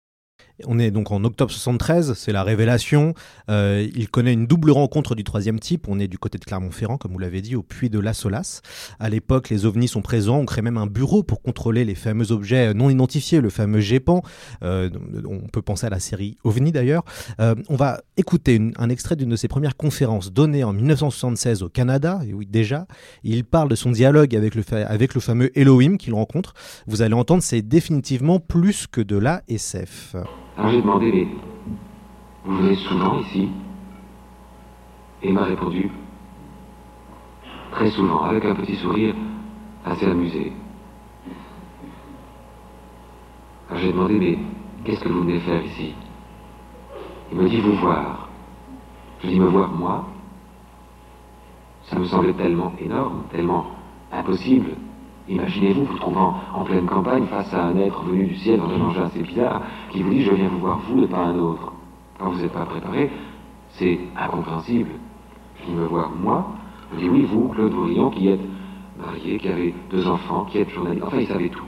[0.67, 3.15] On est donc en octobre 73, c'est la révélation.
[3.49, 5.87] Euh, il connaît une double rencontre du troisième type.
[5.89, 8.63] On est du côté de Clermont-Ferrand, comme vous l'avez dit, au puits de la Solace.
[8.99, 10.39] À l'époque, les ovnis sont présents.
[10.39, 14.23] On crée même un bureau pour contrôler les fameux objets non identifiés, le fameux GEPAN.
[14.65, 14.91] Euh,
[15.29, 17.05] on peut penser à la série OVNI d'ailleurs.
[17.41, 21.69] Euh, on va écouter un extrait d'une de ses premières conférences données en 1976 au
[21.69, 22.21] Canada.
[22.27, 22.87] Et oui, déjà,
[23.23, 26.55] il parle de son dialogue avec le, avec le fameux Elohim qu'il rencontre.
[26.89, 30.17] Vous allez entendre, c'est définitivement plus que de la SF.
[30.59, 31.29] Alors j'ai demandé, mais
[32.45, 33.49] vous venez souvent ici?
[35.23, 35.89] Et il m'a répondu,
[37.71, 39.15] très souvent, avec un petit sourire
[39.85, 40.53] assez amusé.
[43.69, 44.39] Alors j'ai demandé, mais
[44.85, 45.95] qu'est-ce que vous venez faire ici?
[47.31, 48.29] Il me dit, vous voir.
[49.23, 50.09] Je dis, me voir moi?
[51.85, 53.67] Ça me semblait tellement énorme, tellement
[54.11, 54.73] impossible.
[55.29, 58.81] Imaginez-vous vous trouvant en pleine campagne face à un être venu du ciel dans un
[58.81, 59.63] engin assez bizarre
[59.93, 61.73] qui vous dit je viens vous voir vous et pas un autre.
[62.19, 63.11] Quand vous n'êtes pas préparé,
[63.73, 64.91] c'est incompréhensible.
[65.61, 66.49] Je dis me voir moi,
[66.93, 68.41] je dis oui vous, Claude Bourillon, qui êtes
[68.99, 71.65] marié, qui avez deux enfants, qui êtes journaliste, enfin il savait tout.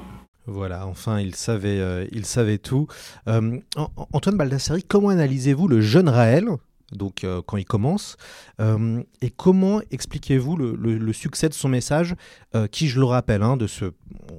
[0.46, 2.88] Voilà, enfin, il savait, euh, il savait tout.
[3.29, 3.59] Euh,
[4.12, 6.49] Antoine Baldassari, comment analysez-vous le jeune Raël,
[6.92, 8.16] donc euh, quand il commence.
[8.61, 12.14] Euh, et comment expliquez-vous le, succès de son message,
[12.55, 13.87] euh, qui, je le rappelle, hein, de ce,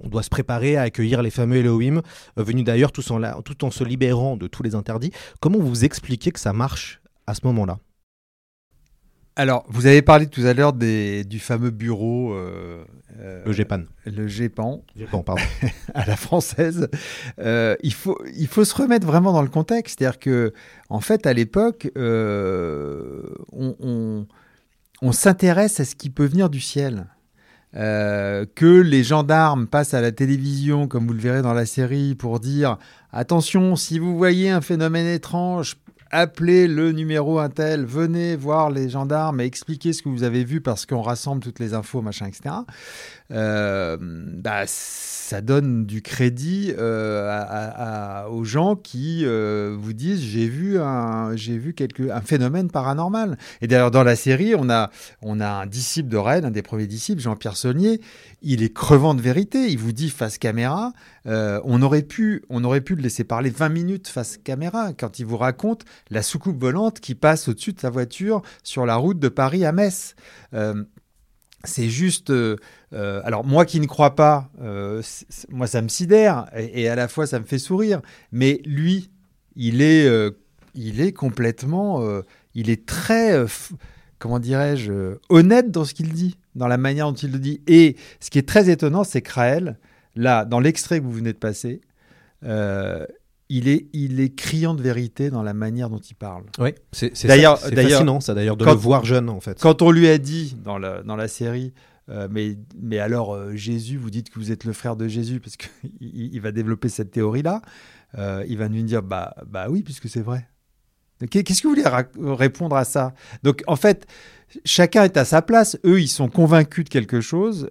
[0.04, 2.02] on doit se préparer à accueillir les fameux Elohim,
[2.38, 3.04] venus d'ailleurs tout,
[3.46, 5.12] tout en se libérant de tous les interdits.
[5.40, 7.78] Comment vous expliquez que ça marche à ce moment-là?
[9.36, 12.34] Alors, vous avez parlé tout à l'heure du fameux bureau.
[12.34, 12.84] Euh,
[13.46, 13.84] le GEPAN.
[14.06, 14.84] Le GEPAN.
[14.96, 15.42] GEPAN, pardon.
[15.94, 16.90] à la française.
[17.40, 20.00] Euh, il, faut, il faut se remettre vraiment dans le contexte.
[20.00, 20.54] C'est-à-dire que,
[20.90, 24.28] en fait, à l'époque, euh, on, on,
[25.02, 27.08] on s'intéresse à ce qui peut venir du ciel.
[27.78, 32.16] Euh, que les gendarmes passent à la télévision, comme vous le verrez dans la série,
[32.16, 32.78] pour dire
[33.14, 35.78] attention, si vous voyez un phénomène étrange,
[36.12, 40.62] appelez le numéro Intel, venez voir les gendarmes et expliquez ce que vous avez vu
[40.62, 42.56] parce qu'on rassemble toutes les infos, machin, etc.
[43.32, 50.78] Euh, bah, ça donne du crédit euh, aux gens qui euh, vous disent j'ai vu
[50.78, 53.38] un j'ai vu quelque un phénomène paranormal.
[53.62, 54.90] Et d'ailleurs dans la série on a
[55.22, 58.02] on a un disciple de Rennes, un des premiers disciples, Jean-Pierre Saulnier.
[58.42, 59.70] Il est crevant de vérité.
[59.70, 60.92] Il vous dit face caméra.
[61.26, 65.26] On aurait pu on aurait pu le laisser parler 20 minutes face caméra quand il
[65.26, 69.30] vous raconte la soucoupe volante qui passe au-dessus de sa voiture sur la route de
[69.30, 70.16] Paris à Metz.
[71.64, 72.34] C'est juste.
[72.94, 75.02] Euh, alors, moi qui ne crois pas, euh,
[75.50, 78.02] moi ça me sidère et, et, à la fois ça me fait sourire.
[78.32, 79.10] Mais lui,
[79.56, 80.32] il est, euh,
[80.76, 82.04] il est complètement.
[82.54, 83.46] il est très.
[84.20, 87.62] comment dirais-je Honnête dans ce qu'il dit, dans la manière dont il le dit.
[87.68, 89.80] Et ce qui est très étonnant, c'est que Raël,
[90.16, 91.82] là, dans l'extrait que vous venez de passer,
[93.54, 96.44] il est, il est criant de vérité dans la manière dont il parle.
[96.58, 99.60] Oui, c'est fascinant, ça, d'ailleurs, de quand- le voir jeune, en fait.
[99.60, 101.74] Quand on lui a dit dans la, dans la série,
[102.10, 105.40] euh, mais, mais alors euh, Jésus, vous dites que vous êtes le frère de Jésus,
[105.40, 105.70] parce qu'il
[106.02, 107.62] il va développer cette théorie-là,
[108.18, 110.48] euh, il va nous dire, bah, bah oui, puisque c'est vrai.
[111.30, 113.14] Qu'est- Qu'est-ce que vous voulez répondre à ça?
[113.44, 114.08] Donc en fait,
[114.66, 115.78] chacun est à sa place.
[115.86, 117.70] Eux, ils sont convaincus de quelque chose.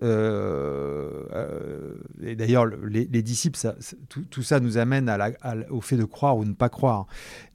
[2.22, 3.58] et d'ailleurs, le- les, les disciples,
[4.30, 5.10] tout, ça nous amène
[5.70, 7.06] au fait de croire ou ne pas croire.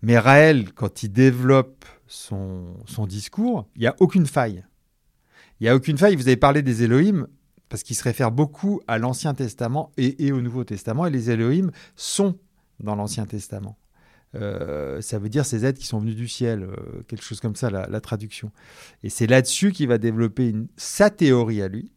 [0.01, 2.75] Mais Raël, quand il développe son
[3.07, 4.63] discours, il n'y a aucune faille.
[5.59, 6.15] Il n'y a aucune faille.
[6.15, 7.27] Vous avez parlé des Elohim,
[7.69, 11.05] parce qu'il se réfère beaucoup à l'Ancien Testament et, au Nouveau Testament.
[11.05, 12.37] Et les Elohim sont
[12.79, 13.77] dans l'Ancien Testament.
[14.35, 17.55] Euh, ça veut dire ces êtres qui sont venus du ciel, euh, quelque chose comme
[17.55, 18.51] ça, la, traduction.
[19.03, 21.91] Et c'est là-dessus qu'il va développer sa théorie à lui,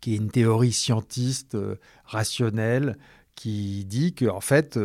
[0.00, 2.98] qui est une théorie scientiste, euh, rationnelle,
[3.34, 4.78] qui dit qu'en en fait,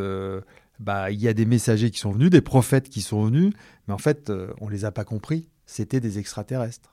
[0.79, 3.51] bah, il y a des messagers qui sont venus, des prophètes qui sont venus,
[3.87, 5.49] mais en fait, on les a pas compris.
[5.65, 6.92] C'était des extraterrestres.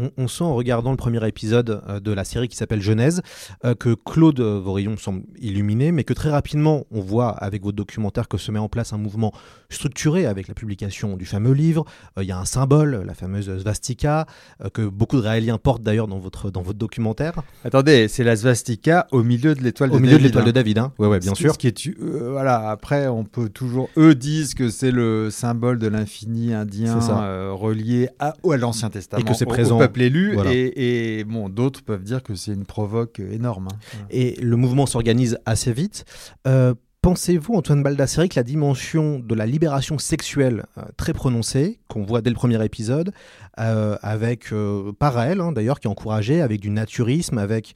[0.00, 3.20] On, on sent en regardant le premier épisode euh, de la série qui s'appelle Genèse
[3.64, 8.26] euh, que Claude Vorillon semble illuminé, mais que très rapidement on voit avec votre documentaire
[8.28, 9.32] que se met en place un mouvement
[9.68, 11.84] structuré avec la publication du fameux livre.
[12.18, 14.26] Euh, Il y a un symbole, la fameuse svastika,
[14.72, 17.42] que beaucoup de Raéliens portent d'ailleurs dans votre, dans votre documentaire.
[17.64, 20.06] Attendez, c'est la svastika au milieu de l'étoile de Au David.
[20.10, 20.46] milieu de l'étoile hein.
[20.46, 20.92] de David, hein.
[20.98, 21.52] Ouais, ouais, bien sûr.
[21.54, 23.88] ce qui est, euh, voilà, après, on peut toujours.
[23.96, 29.20] Eux disent que c'est le symbole de l'infini indien euh, relié à, à l'Ancien Testament.
[29.20, 29.78] Et que c'est au- présent.
[29.90, 30.34] Peuple élu.
[30.34, 30.52] Voilà.
[30.54, 33.68] Et, et, bon, d'autres peuvent dire que c'est une provoque énorme.
[33.72, 33.76] hein.
[33.92, 34.06] Voilà.
[34.10, 36.04] Et le mouvement s'organise assez vite.
[36.46, 42.04] Euh, Pensez-vous, Antoine Baldassari, que la dimension de la libération sexuelle euh, très prononcée, qu'on
[42.04, 43.12] voit dès le premier épisode,
[43.58, 47.72] euh, avec, euh, par Raël hein, d'ailleurs, qui est encouragé, avec du naturisme, avec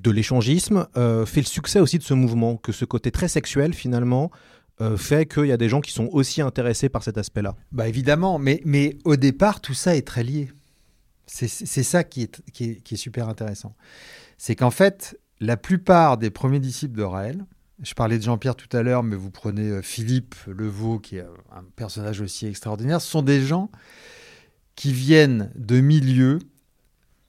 [0.00, 3.74] de l'échangisme, euh, fait le succès aussi de ce mouvement, que ce côté très sexuel,
[3.74, 4.30] finalement,
[4.80, 7.56] euh, fait qu'il y a des gens qui sont aussi intéressés par cet aspect-là?
[7.72, 10.52] Bah évidemment, mais, mais au départ, tout ça est très lié.
[11.26, 11.48] C'est
[11.82, 13.74] ça qui est, qui est, qui est super intéressant.
[14.38, 17.44] C'est qu'en fait, la plupart des premiers disciples de Raël,
[17.82, 21.26] je parlais de Jean-Pierre tout à l'heure, mais vous prenez euh, Philippe Levaux, qui est
[21.54, 23.70] un personnage aussi extraordinaire, ce sont des gens
[24.76, 26.38] qui viennent de milieux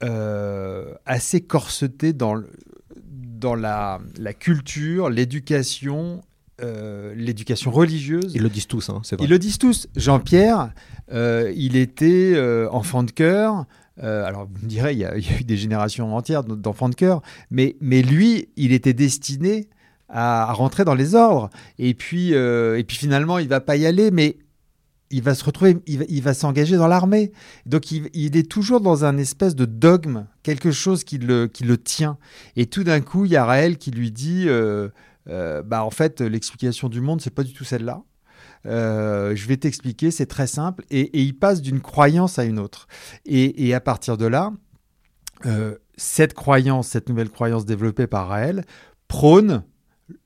[0.04, 2.50] euh, assez corsetés dans, le-
[2.96, 6.22] dans la, la culture, l'éducation,
[6.62, 8.32] euh, l'éducation religieuse.
[8.36, 9.26] Ils le disent tous, hein, c'est vrai.
[9.26, 9.88] Ils le disent tous.
[9.96, 10.72] Jean-Pierre,
[11.12, 13.66] euh, il était euh, enfant de cœur.
[14.04, 17.22] Euh, alors, vous me direz, il y, a, eu des générations entières d'enfants de cœur,
[17.50, 19.70] mais, lui, il était destiné
[20.10, 21.50] à, rentrer dans les ordres.
[21.80, 24.38] Et puis, euh, et puis finalement, il va pas y aller, mais
[25.10, 27.32] il va se retrouver, il va, s'engager dans l'armée.
[27.66, 31.78] Donc, il, est toujours dans un espèce de dogme, quelque chose qui le, qui le
[31.78, 32.18] tient.
[32.56, 34.90] Et tout d'un coup, il y a Raël qui lui dit, euh,
[35.64, 38.04] bah en fait, l'explication du monde, c'est pas du tout celle-là.
[38.68, 40.84] Euh, je vais t'expliquer, c'est très simple.
[40.90, 42.88] Et, il passe d'une croyance à une autre.
[43.26, 44.52] Et, et à partir de là,
[45.46, 48.66] euh, cette croyance, cette nouvelle croyance développée par Raël,
[49.08, 49.64] prône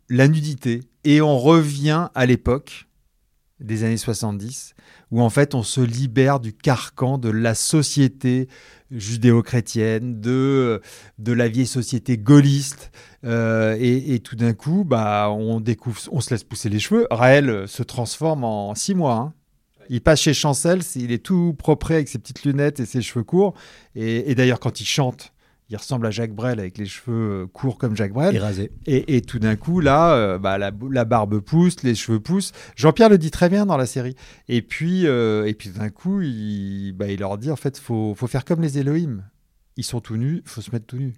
[0.09, 0.81] la nudité.
[1.03, 2.87] Et on revient à l'époque
[3.59, 4.73] des années 70,
[5.11, 8.47] où en fait on se libère du carcan de la société
[8.91, 10.81] judéo-chrétienne, de,
[11.19, 12.91] de la vieille société gaulliste,
[13.23, 17.07] euh, et, et, tout d'un coup, bah, on découvre, on se laisse pousser les cheveux.
[17.11, 19.15] Raël se transforme en six mois.
[19.15, 19.33] Hein.
[19.89, 23.23] Il passe chez Chancel, il est tout propre avec ses petites lunettes et ses cheveux
[23.23, 23.53] courts.
[23.95, 25.30] Et, et d'ailleurs, quand il chante,
[25.71, 28.35] il ressemble à Jacques Brel avec les cheveux courts comme Jacques Brel.
[28.35, 28.71] Et rasé.
[28.85, 32.51] Et, et tout d'un coup, là, euh, bah, la, la, barbe pousse, les cheveux poussent.
[32.75, 34.15] Jean-Pierre le dit très bien dans la série.
[34.49, 38.13] Et puis, euh, et puis d'un coup, il, bah, il leur dit en fait, faut,
[38.15, 39.23] faut faire comme les Elohim.
[39.77, 41.13] Ils sont tout nus, il faut se mettre tout nu.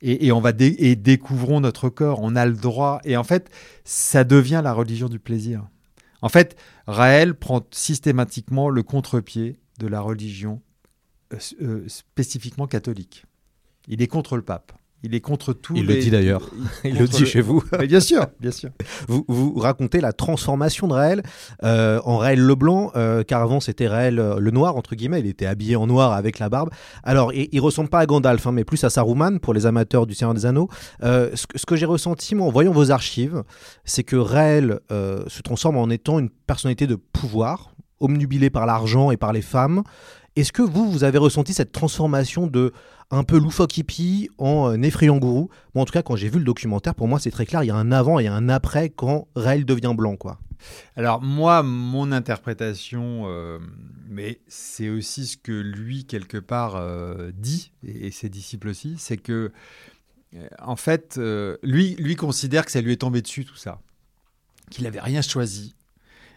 [0.00, 2.20] Et, et on va dé et découvrons notre corps.
[2.22, 3.02] On a le droit.
[3.04, 3.50] Et en fait,
[3.84, 5.68] ça devient la religion du plaisir.
[6.22, 10.62] En fait, Raël prend systématiquement le contre-pied de la religion
[11.34, 13.26] euh, euh, spécifiquement catholique.
[13.88, 14.72] Il est contre le pape.
[15.04, 15.74] Il est contre tout.
[15.74, 16.48] Il le dit d'ailleurs.
[16.84, 17.60] Il, le dit chez vous.
[17.76, 18.70] Mais bien sûr, bien sûr.
[19.08, 21.22] Vous, vous racontez la transformation de Raël
[21.64, 25.18] euh, en Raël Leblanc, euh, car avant c'était Raël euh, le noir entre guillemets.
[25.18, 26.70] Il était habillé en noir avec la barbe.
[27.02, 30.06] Alors, il, il ressemble pas à Gandalf, hein, mais plus à Saruman pour les amateurs
[30.06, 30.68] du Seigneur des Anneaux.
[31.02, 33.42] Euh, ce, que- que j'ai ressenti moi en voyant vos archives,
[33.84, 39.16] c'est que Raël se transforme en étant une personnalité de pouvoir, omnubilée par l'argent et
[39.16, 39.82] par les femmes.
[40.36, 42.72] Est-ce que vous, vous avez ressenti cette transformation de
[43.12, 46.38] un peu loufoque hippie en euh, effrayant gourou Moi, en tout cas, quand j'ai vu
[46.38, 47.62] le documentaire, pour moi, c'est très clair.
[47.62, 50.40] Il y a un avant et un après quand Raël devient blanc, quoi.
[50.96, 53.58] Alors moi, mon interprétation, euh,
[54.08, 59.18] mais c'est aussi ce que lui, quelque part, euh, dit, et, ses disciples aussi, c'est
[59.18, 59.52] que,
[60.60, 61.20] en fait,
[61.62, 63.80] lui, lui considère que ça lui est tombé dessus, tout ça.
[64.70, 65.74] Qu'il n'avait rien choisi.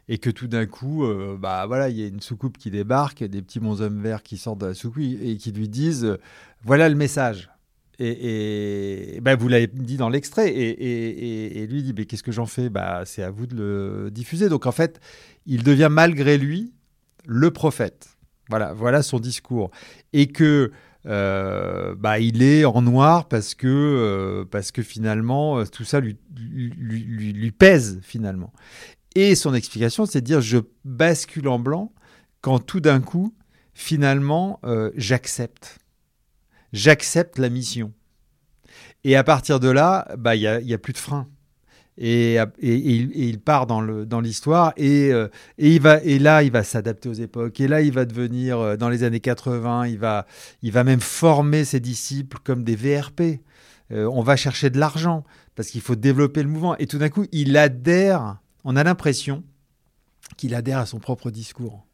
[0.07, 3.23] Et que tout d'un coup, euh, bah voilà, il y a une soucoupe qui débarque,
[3.23, 6.17] des petits bonshommes verts qui sortent de la soucoupe et qui lui disent euh,
[6.63, 7.49] voilà le message.
[7.97, 10.53] Et, bah, vous l'avez dit dans l'extrait.
[10.53, 12.69] Et, lui dit mais qu'est-ce que j'en fais?
[12.69, 14.49] Bah, C'est à vous de le diffuser.
[14.49, 14.99] Donc en fait,
[15.45, 16.73] il devient malgré lui
[17.25, 18.09] le prophète.
[18.49, 19.71] Voilà, voilà son discours.
[20.13, 20.71] Et que
[21.07, 27.51] euh, bah, il est en noir parce que, parce que finalement, tout ça lui- lui
[27.51, 28.51] pèse finalement.
[29.15, 31.93] Et son explication, c'est de dire je bascule en blanc
[32.41, 33.34] quand tout d'un coup,
[33.73, 35.80] finalement, euh, j'accepte.
[36.73, 37.93] J'accepte la mission.
[39.04, 41.28] Et à partir de là, bah, il n'y a, y a plus de frein.
[41.97, 46.51] Et, il, part dans le- dans l'histoire et, euh, et, il va, et là, il
[46.51, 47.62] va s'adapter aux époques.
[47.62, 50.25] Et là, il va devenir, euh, dans les années 80, il va,
[50.62, 53.39] il va même former ses disciples comme des VRP.
[53.91, 55.23] On va chercher de l'argent
[55.56, 56.75] parce qu'il faut développer le mouvement.
[56.80, 59.43] Et tout d'un coup, il adhère, on a l'impression
[60.36, 61.86] qu'il adhère à son propre discours.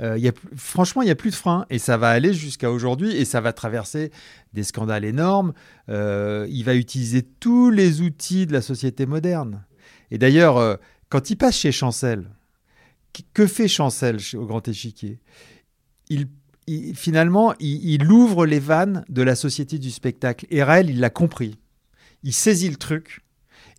[0.00, 3.24] Euh, franchement, il n'y a plus de frein et ça va aller jusqu'à aujourd'hui et
[3.24, 4.12] ça va traverser
[4.52, 5.52] des scandales énormes.
[5.88, 9.64] Euh, il va utiliser tous les outils de la société moderne.
[10.10, 10.76] Et d'ailleurs, euh,
[11.08, 12.30] quand il passe chez Chancel,
[13.12, 15.18] qu- que fait Chancel au Grand Échiquier?
[16.08, 16.28] Il,
[16.94, 20.46] Finalement, il, il ouvre les vannes de la société du spectacle.
[20.48, 21.58] Et Raël, il l'a compris.
[22.22, 23.21] Il saisit le truc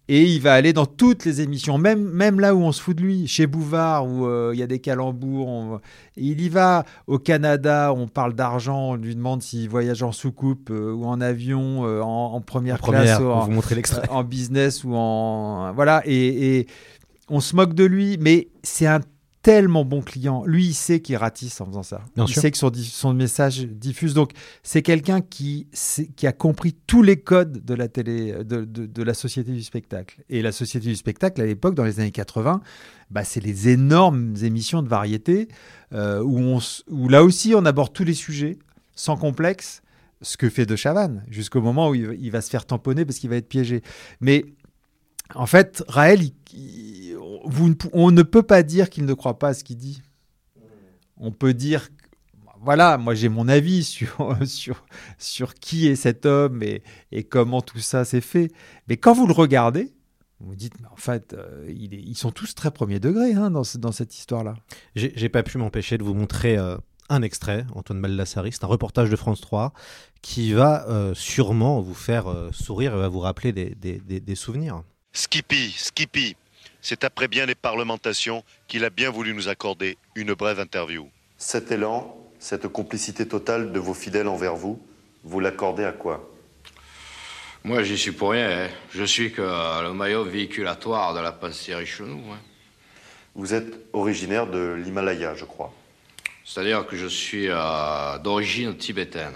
[0.09, 2.97] et il va aller dans toutes les émissions, même, même là où on se fout
[2.97, 5.47] de lui, chez Bouvard, où euh, il y a des calembours.
[5.47, 5.79] on-
[6.17, 10.69] Il y va au Canada, on parle d'argent, on lui demande s'il voyage en soucoupe
[10.71, 13.51] euh, ou en avion, euh, en, en première, En première, classe, ou on en, vous
[13.51, 14.07] montrer l'extrait.
[14.09, 15.71] en business ou en.
[15.73, 16.67] Voilà, et, et
[17.29, 18.99] on se moque de lui, mais c'est un
[19.43, 20.43] tellement bon client.
[20.45, 22.01] Lui, il sait qu'il ratisse en faisant ça.
[22.15, 22.41] Bien il sûr.
[22.41, 24.13] sait que son, message diffuse.
[24.15, 24.31] Donc,
[24.63, 25.67] c'est quelqu'un qui,
[26.15, 29.61] qui a compris tous les codes de la télé, de, de- de la société du
[29.61, 30.23] spectacle.
[30.29, 32.61] Et la société du spectacle, à l'époque, dans les années 80,
[33.11, 35.49] bah, c'est les énormes émissions de variété
[35.93, 38.57] euh, où, on, où là aussi, on aborde tous les sujets
[38.95, 39.81] sans complexe.
[40.21, 43.03] Ce que fait De Chavannes, jusqu'au moment où il, va- il va se faire tamponner
[43.03, 43.81] parce qu'il va être piégé.
[44.21, 44.45] Mais
[45.35, 46.92] en fait, Raël, il- il-
[47.43, 49.77] vous ne pou- on ne peut pas dire qu'il ne croit pas à ce qu'il
[49.77, 50.01] dit.
[51.17, 51.89] On peut dire,
[52.61, 54.85] voilà, moi j'ai mon avis sur, sur,
[55.17, 58.51] sur qui est cet homme et, et comment tout ça s'est fait.
[58.87, 59.93] Mais quand vous le regardez,
[60.39, 63.33] vous vous dites, mais en fait, euh, il est- ils sont tous très premier degré
[63.33, 64.55] hein, dans, ce- dans cette histoire-là.
[64.95, 66.77] J'ai j'ai pas pu m'empêcher de vous montrer euh,
[67.09, 69.73] un extrait, Antoine Baldassari, c'est un reportage de France 3
[70.21, 74.19] qui va euh, sûrement vous faire euh, sourire et va vous rappeler des, des- des-
[74.19, 74.83] des souvenirs.
[75.13, 76.35] Skippy, Skippy,
[76.83, 81.09] c'est après bien des parlementations qu'il a bien voulu nous accorder une brève interview.
[81.37, 84.79] Cet élan, cette complicité totale de vos fidèles envers vous,
[85.23, 86.29] vous l'accordez à quoi?
[87.63, 88.65] Moi, j'y suis pour rien.
[88.65, 88.69] hein.
[88.91, 92.11] Je suis que euh, le maillot véhiculatoire de la pensée Richelieu.
[92.11, 92.37] hein.
[93.35, 95.73] Vous êtes originaire de l'Himalaya, je crois.
[96.43, 99.33] C'est-à-dire que je suis euh, d'origine tibétaine.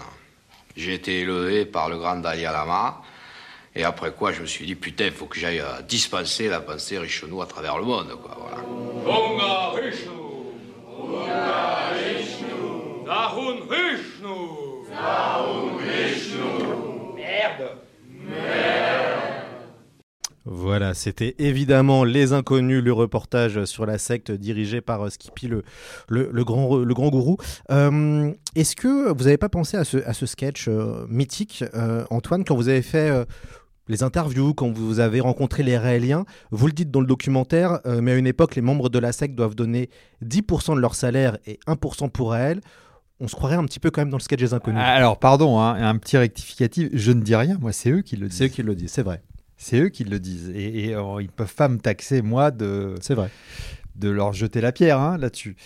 [0.76, 3.00] J'ai été élevé par le grand Dalai Lama.
[3.78, 6.58] Et après quoi, je me suis dit, putain, il faut que j'aille euh, dispenser la
[6.60, 8.08] pensée Richelieu à travers le monde.
[8.20, 8.64] Quoi, voilà.
[15.78, 16.40] Vishnu.
[17.14, 17.70] Merde.
[20.50, 25.62] Voilà, c'était évidemment Les Inconnus, le reportage sur la secte dirigé par euh, Skippy, le,
[26.08, 27.36] le, le grand, le grand gourou.
[27.70, 32.04] Euh, Est-ce que vous n'avez pas pensé à ce, à ce sketch euh, mythique, euh,
[32.08, 33.26] Antoine, quand vous avez fait euh,
[33.88, 38.00] les interviews, quand vous avez rencontré les Raéliens Vous le dites dans le documentaire, euh,
[38.00, 39.90] mais à une époque, les membres de la secte doivent donner
[40.24, 42.60] 10% de leur salaire et 1% pour Raël.
[43.20, 44.80] On se croirait un petit peu quand même dans le sketch des Inconnus.
[44.80, 48.28] Alors, pardon, hein, un petit rectificatif, je ne dis rien, moi, c'est eux qui le
[48.28, 48.38] disent.
[48.38, 49.22] C'est eux qui le disent, c'est vrai.
[49.56, 50.52] C'est eux qui le disent.
[50.54, 52.94] Et, et, euh, ils peuvent pas me taxer, moi, de.
[53.00, 53.30] C'est vrai.
[53.96, 55.56] de leur jeter la pierre hein, là-dessus.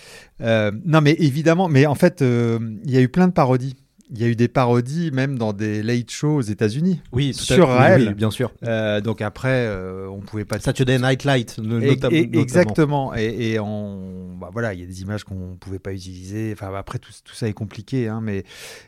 [0.41, 3.75] non, mais évidemment, mais en fait, il y a eu plein de parodies
[4.13, 7.01] il y a eu des parodies même dans des late shows aux États-Unis.
[7.13, 8.09] Oui, sur Raël.
[8.09, 8.53] Oui, bien sûr.
[8.63, 10.61] Euh, donc après, euh, on pouvait pas.
[10.61, 12.15] Saturday Night Light, notamment.
[12.15, 13.15] Exactement.
[13.17, 16.53] Et, et on, bah, voilà, il y a des images qu'on pouvait pas utiliser.
[16.53, 18.45] Enfin, après tout, tout ça est compliqué, hein, mais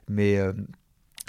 [0.08, 0.38] mais.
[0.38, 0.52] Euh,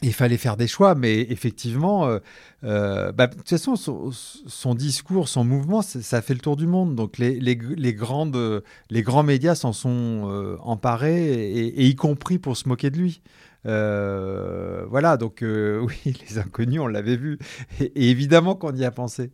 [0.02, 2.20] il fallait faire des choix, mais effectivement, euh,
[2.66, 6.68] euh bah, de toute façon, son, son, discours, son mouvement, ça fait le tour du
[6.68, 6.96] monde.
[6.96, 11.96] Donc les, les, les grandes, les grands médias s'en sont euh, emparés, et, et, y
[11.96, 13.22] compris pour se moquer de lui.
[13.66, 17.40] Euh, voilà, donc euh, oui, les inconnus, on l'avait vu.
[17.80, 19.32] Et, évidemment qu'on y a pensé.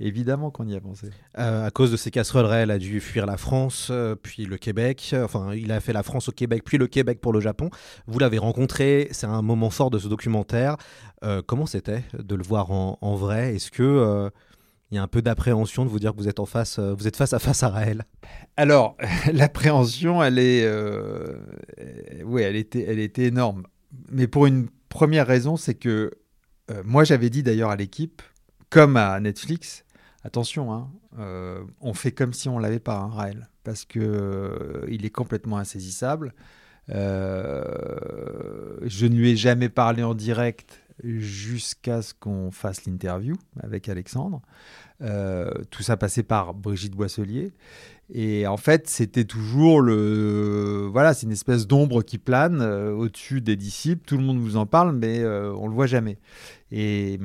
[0.00, 1.10] Évidemment qu'on y a pensé.
[1.38, 5.14] Euh, à cause de ces casseroles, elle a dû fuir la France, puis le Québec.
[5.22, 7.70] Enfin, il a fait la France au Québec, puis le Québec pour le Japon.
[8.08, 10.76] Vous l'avez rencontré, c'est un moment fort de ce documentaire.
[11.46, 13.54] comment c'était de le voir en, en vrai?
[13.54, 14.30] Est-ce que
[14.90, 17.06] il y a un peu d'appréhension de vous dire que vous êtes en face, vous
[17.06, 18.02] êtes face à face à Raël?
[18.56, 18.96] Alors,
[19.32, 20.68] l'appréhension, elle est,
[22.24, 23.62] oui, elle était, elle était énorme
[24.10, 26.12] mais pour une première raison, c'est que
[26.70, 28.22] euh, moi j'avais dit d'ailleurs à l'équipe,
[28.70, 29.84] comme à Netflix,
[30.22, 34.86] attention, hein, euh, on fait comme si on l'avait pas, hein, Raël, parce que euh,
[34.88, 36.32] il est complètement insaisissable.
[36.88, 36.94] je
[39.06, 44.42] ne lui ai jamais parlé en direct jusqu'à ce qu'on fasse l'interview avec Alexandre.
[45.70, 47.52] tout ça passait par Brigitte Boisselier.
[48.12, 50.88] Et en fait, c'était toujours le.
[50.92, 54.02] Voilà, c'est une espèce d'ombre qui plane euh, au-dessus des disciples.
[54.06, 56.18] Tout le monde vous en parle, mais euh, on le voit jamais.
[56.70, 57.18] Et,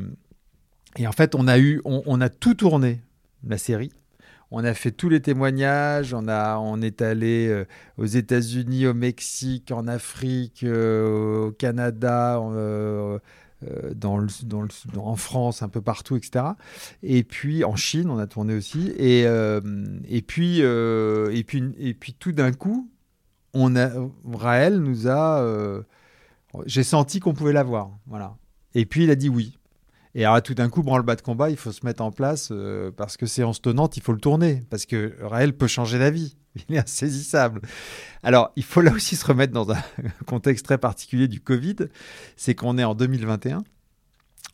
[0.98, 3.02] et en fait, on a, eu, on, a tout tourné,
[3.46, 3.92] la série.
[4.52, 6.14] On a fait tous les témoignages.
[6.14, 7.66] On, a, on est allé euh,
[7.98, 12.40] aux États-Unis, au Mexique, en Afrique, au Canada.
[13.68, 16.46] Euh, dans le, dans le, en France, un peu partout, etc.
[17.04, 18.94] Et puis en Chine, on a tourné aussi.
[18.98, 19.60] Et, euh,
[20.08, 22.90] et, puis, euh, et, puis, et puis tout d'un coup,
[23.54, 23.90] on a,
[24.24, 25.84] Raël nous a.
[26.68, 27.92] J'ai senti qu'on pouvait l'avoir.
[28.08, 28.38] Voilà.
[28.76, 29.58] Et puis il a dit oui.
[30.16, 32.54] Et alors tout d'un coup, branle-bas de combat, il faut se mettre en place
[32.96, 34.64] parce que séance tenante, il faut le tourner.
[34.70, 36.38] Parce que Raël peut changer d'avis.
[36.70, 37.62] Il est insaisissable.
[38.24, 39.82] Alors, il faut là aussi se remettre dans un
[40.26, 41.76] contexte très particulier du Covid.
[42.36, 43.64] C'est qu'on est en 2021.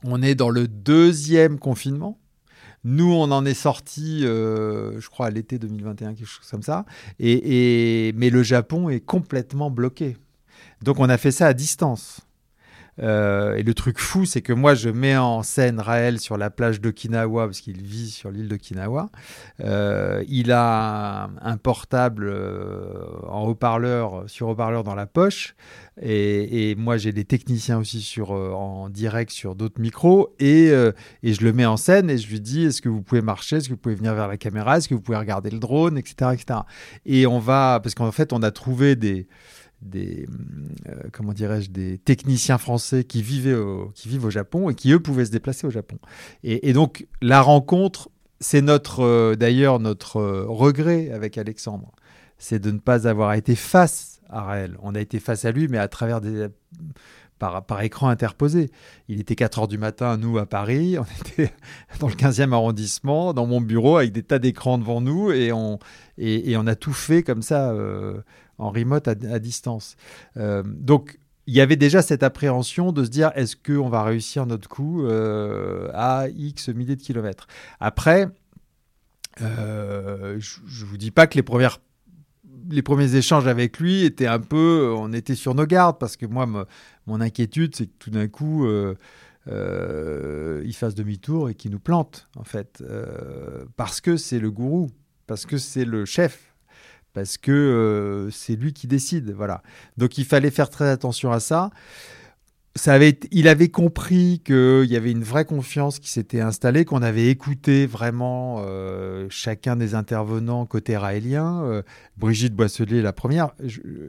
[0.04, 2.20] On est dans le deuxième confinement.
[2.84, 6.86] Nous, on en est sorti, euh, je crois, à l'été 2021, quelque chose comme ça.
[7.18, 10.18] Et, mais le Japon est complètement bloqué.
[10.84, 12.22] Donc, on a fait ça à distance.
[13.02, 16.50] Euh, et le truc fou, c'est que moi, je mets en scène Raël sur la
[16.50, 19.10] plage d'Okinawa, parce qu'il vit sur l'île d'Okinawa.
[19.62, 22.93] Euh, il a un, portable euh,
[23.28, 25.56] en haut-parleur, sur haut-parleur dans la poche.
[26.02, 30.36] Et, moi, j'ai des techniciens aussi sur, en direct sur d'autres micros.
[30.39, 30.70] Et,
[31.24, 33.58] je le mets en scène et je lui dis est-ce que vous pouvez marcher?
[33.58, 34.78] Est-ce que vous pouvez venir vers la caméra?
[34.78, 35.98] Est-ce que vous pouvez regarder le drone?
[35.98, 36.60] Etc., etc.
[37.06, 39.28] Et on va, parce qu'en fait, on a trouvé des
[39.82, 40.28] des
[40.88, 44.91] euh, comment dirais-je des techniciens français qui vivaient au, qui vivent au Japon et qui
[44.91, 45.97] eux pouvaient se déplacer au Japon.
[46.43, 48.09] Et, donc la rencontre,
[48.39, 51.91] c'est notre euh, d'ailleurs notre euh, regret avec Alexandre,
[52.38, 54.78] c'est de ne pas avoir été face à Raël.
[54.82, 56.47] On a été face à lui, mais à travers des
[57.38, 58.71] par, par, écran interposé.
[59.09, 60.97] Il était 4 heures du matin, nous, à Paris.
[60.97, 61.53] On était
[61.99, 65.34] dans le 15e arrondissement, dans mon bureau, avec des tas d'écrans devant nous.
[65.34, 65.78] Et on,
[66.17, 67.73] et, on a tout fait comme ça
[68.58, 69.95] en remote à, distance.
[70.38, 74.45] Euh, donc, il y avait déjà cette appréhension de se dire est-ce qu'on va réussir
[74.45, 77.47] notre coup euh, à X milliers de kilomètres?
[77.80, 78.30] Après,
[79.41, 81.80] euh, je ne vous dis pas que les premières
[82.68, 86.26] les premiers échanges avec lui étaient un peu, on était sur nos gardes parce que
[86.26, 86.47] moi,
[87.06, 88.68] mon inquiétude, c'est que tout d'un coup,
[89.45, 92.84] il fasse demi-tour et qu'il nous plante, en fait,
[93.76, 94.89] parce que c'est le gourou,
[95.28, 96.55] parce que c'est le chef,
[97.16, 99.32] parce que euh, c'est lui qui décide.
[99.32, 99.63] Voilà.
[99.97, 101.72] Donc il fallait faire très attention à ça.
[102.76, 107.01] ça avait, il avait compris qu'il y avait une vraie confiance qui s'était installée, qu'on
[107.01, 111.63] avait écouté vraiment euh, chacun des intervenants côté raélien.
[111.63, 111.82] Euh,
[112.18, 113.55] Brigitte Boisselier, la première.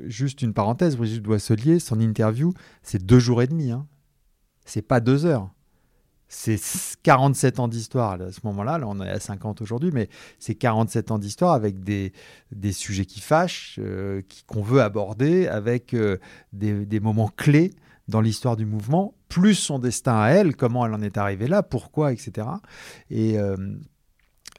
[0.07, 2.53] juste une parenthèse, Brigitte Boisselier, son interview,
[2.83, 3.71] c'est deux jours et demi.
[3.71, 3.87] Hein.
[4.65, 5.49] C'est pas deux heures
[6.29, 6.59] c'est
[7.05, 8.79] 47 ans d'histoire à ce moment-là.
[8.79, 10.09] Là, on est à 50 aujourd'hui, mais
[10.39, 12.13] c'est 47 ans d'histoire avec des,
[12.51, 16.19] des sujets qui fâchent, euh, qu'on veut aborder, avec euh,
[16.53, 17.75] des, moments clés
[18.09, 21.63] dans l'histoire du mouvement, plus son destin à elle, comment elle en est arrivée là,
[21.63, 22.49] pourquoi, etc.
[23.11, 23.57] Et, euh,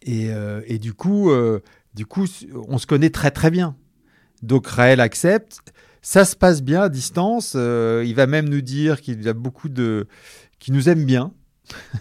[0.03, 0.29] et,
[0.67, 1.31] et, du, coup,
[1.95, 2.25] du coup,
[2.67, 3.75] on se connaît très très bien.
[4.41, 5.59] Donc Raël accepte.
[6.01, 7.55] Ça se passe bien à distance.
[7.55, 10.07] il va même nous dire qu'il a beaucoup de...
[10.59, 11.33] qui nous aime bien,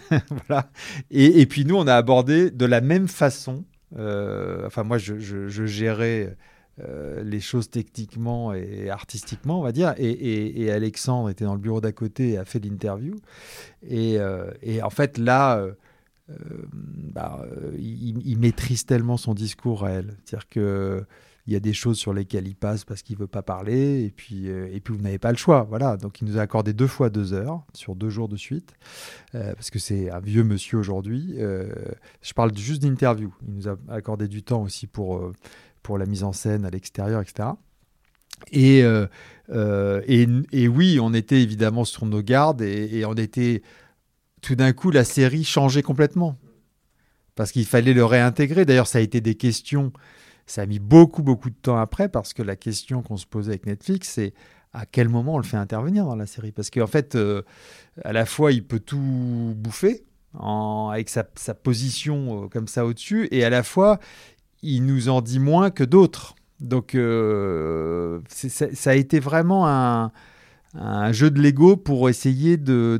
[0.47, 0.69] voilà.
[1.11, 3.65] Et, puis nous, on a abordé de la même façon
[3.95, 6.35] enfin, moi, je, je gérais
[6.79, 9.95] euh, les choses techniquement et artistiquement, on va dire.
[9.97, 13.15] Et, Alexandre était dans le bureau d'à côté et a fait l'interview.
[13.87, 14.51] Et, euh,
[14.83, 15.73] en fait, là, euh,
[16.71, 17.43] bah,
[17.79, 20.17] il, maîtrise tellement son discours réel.
[20.23, 21.05] C'est-à-dire que
[21.47, 24.11] il y a des choses sur lesquelles il passe parce qu'il veut pas parler, et
[24.11, 25.65] puis, et puis vous n'avez pas le choix.
[25.69, 25.97] Voilà.
[25.97, 28.73] Donc il nous a accordé deux fois deux heures sur deux jours de suite,
[29.31, 31.35] parce que c'est un vieux monsieur aujourd'hui.
[31.37, 33.33] je parle juste d'interview.
[33.47, 35.31] Il nous a accordé du temps aussi pour
[35.83, 37.49] pour la mise en scène à l'extérieur, etc.
[38.55, 39.07] Euh,
[39.49, 43.61] euh, et, et, oui, on était évidemment sur nos gardes et, on était
[44.41, 46.37] tout d'un coup la série changeait complètement
[47.35, 48.65] parce qu'il fallait le réintégrer.
[48.65, 49.91] D'ailleurs, ça a été des questions.
[50.47, 53.51] Ça a mis beaucoup beaucoup de temps après parce que la question qu'on se posait
[53.51, 54.33] avec Netflix, c'est
[54.73, 56.51] à quel moment on le fait intervenir dans la série?
[56.51, 57.41] Parce qu'en fait, euh,
[58.03, 60.03] à la fois, il peut tout bouffer
[60.39, 61.23] avec sa,
[61.53, 63.99] position comme ça au-dessus, et à la fois,
[64.61, 66.35] il nous en dit moins que d'autres.
[66.59, 70.11] Donc euh, ça a été vraiment un,
[71.11, 72.97] jeu de Lego pour essayer de,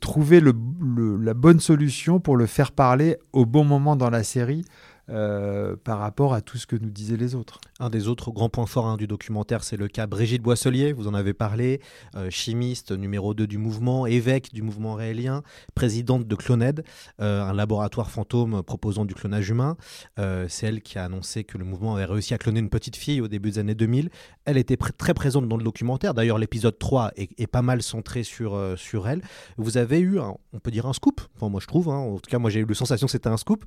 [0.00, 4.64] trouver la bonne solution pour le faire parler au bon moment dans la série
[5.08, 7.60] euh, par rapport à tout ce que nous disaient les autres.
[7.78, 11.06] Un des autres grands points forts hein, du documentaire, c'est le cas Brigitte Boisselier, vous
[11.06, 11.80] en avez parlé,
[12.16, 15.44] euh, chimiste numéro 2 du mouvement, évêque du mouvement réélien,
[15.76, 16.82] présidente de Cloned,
[17.20, 19.76] euh, un laboratoire fantôme proposant du clonage humain.
[20.16, 23.20] c'est elle qui a annoncé que le mouvement avait réussi à cloner une petite fille
[23.20, 24.10] au début des années 2000.
[24.44, 28.60] Elle était très présente dans le documentaire, d'ailleurs l'épisode 3 est, pas mal centré sur,
[28.76, 29.22] sur elle.
[29.56, 31.98] Vous avez eu, on peut dire un scoop, enfin moi je trouve, hein.
[31.98, 33.64] en tout cas moi j'ai eu la sensation que c'était un scoop.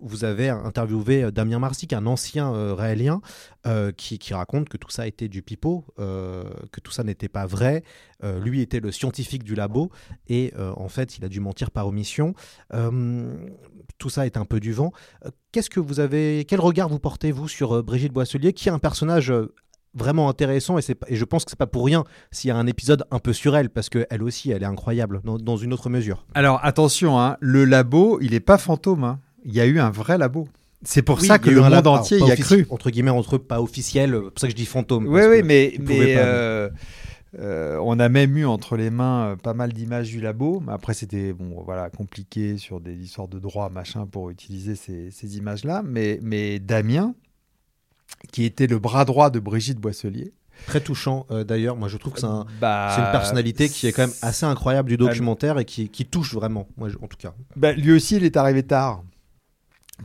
[0.00, 3.20] vous avez interviewé euh, Damien Marsic, un ancien euh, réélien,
[3.66, 7.82] euh, qui, raconte que tout ça était du pipeau, que tout ça n'était pas vrai.
[8.22, 9.90] lui était le scientifique du labo
[10.28, 12.34] et en fait, il a dû mentir par omission.
[13.98, 14.92] tout ça est un peu du vent.
[15.52, 18.78] Qu'est-ce que vous avez, quel regard vous portez vous sur Brigitte Boisselier, qui est un
[18.78, 19.32] personnage
[19.94, 23.04] vraiment intéressant et, je pense que c'est pas pour rien s'il y a un épisode
[23.10, 26.24] un peu sur elle parce qu'elle aussi elle est incroyable dans, une autre mesure.
[26.34, 29.04] Alors attention, hein, le labo il n'est pas fantôme.
[29.04, 30.48] Hein il y a eu un vrai labo.
[30.82, 32.66] C'est pour ça que le monde entier y a cru.
[32.70, 35.06] Entre guillemets, entre pas officiel, c'est pour ça que je dis fantôme.
[35.06, 35.74] Oui, oui, mais,
[36.16, 36.70] euh,
[37.38, 40.62] euh, on a même eu entre les mains euh, pas mal d'images du labo.
[40.66, 45.36] Mais après, c'était bon, voilà, compliqué sur des histoires de droit, machin, pour utiliser ces,
[45.36, 45.82] images-là.
[45.84, 47.14] Mais, mais Damien,
[48.32, 50.32] qui était le bras droit de Brigitte Boisselier,
[50.66, 51.74] Très touchant d'ailleurs.
[51.74, 52.26] Moi, je trouve que c'est
[52.60, 56.34] bah, une personnalité qui est quand même assez incroyable du documentaire et qui, qui touche
[56.34, 57.32] vraiment, moi, en tout cas.
[57.56, 59.02] Bah, lui aussi, il est arrivé tard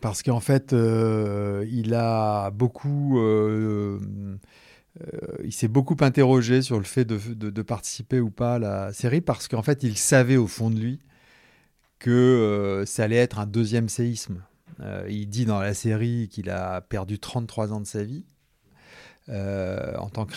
[0.01, 3.99] parce qu'en fait, euh, il a beaucoup, euh,
[5.01, 9.21] euh, il s'est beaucoup interrogé sur le fait de, participer ou pas à la série,
[9.21, 10.99] parce qu'en fait, il savait au fond de lui
[11.99, 14.43] que ça allait être un deuxième séisme.
[15.07, 18.25] il dit dans la série qu'il a perdu 33 ans de sa vie
[19.29, 20.35] en tant que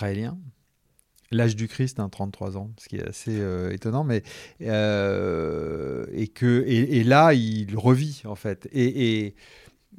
[1.30, 4.22] L'âge du Christ, 33 hein, ans, ce qui est assez euh, étonnant, mais
[4.62, 9.34] euh, et que et, là il revit en fait et,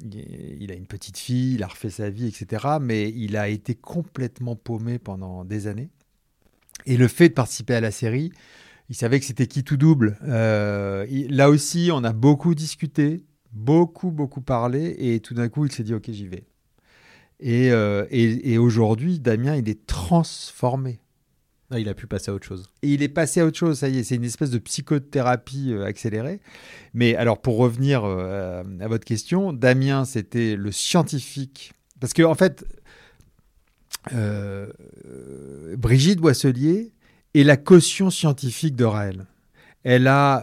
[0.02, 2.78] il a une petite fille, il a refait sa vie, etc.
[2.80, 5.90] Mais il a été complètement paumé pendant des années.
[6.86, 8.32] Et le fait de participer à la série,
[8.88, 10.18] il savait que c'était qui tout double.
[10.26, 13.22] Euh, là aussi, on a beaucoup discuté,
[13.52, 16.44] beaucoup beaucoup parlé, et tout d'un coup, il s'est dit ok, j'y vais.
[17.40, 20.98] Et, et aujourd'hui, Damien, il est transformé.
[21.72, 22.68] Ah, il a pu passer à autre chose.
[22.82, 25.72] Et il est passé à autre chose, ça y est, c'est une espèce de psychothérapie
[25.72, 26.40] euh, accélérée.
[26.94, 31.72] Mais alors, pour revenir euh, à votre question, Damien, c'était le scientifique.
[32.00, 32.64] Parce qu'en en fait,
[34.12, 34.66] euh,
[35.76, 36.90] Brigitte Boisselier
[37.34, 39.26] est la caution scientifique de Raël.
[39.84, 40.42] Elle a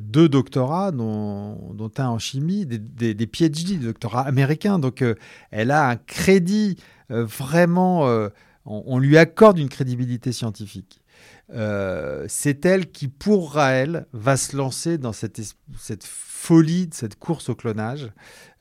[0.00, 4.80] deux doctorats, dont, un en chimie, des PhD, des doctorats américains.
[4.80, 5.04] Donc,
[5.52, 6.76] elle a un crédit
[7.10, 8.28] vraiment
[8.66, 11.00] on, lui accorde une crédibilité scientifique.
[11.52, 15.40] Euh, c'est elle qui, pour Raël, va se lancer dans cette,
[16.04, 18.10] folie cette course au clonage.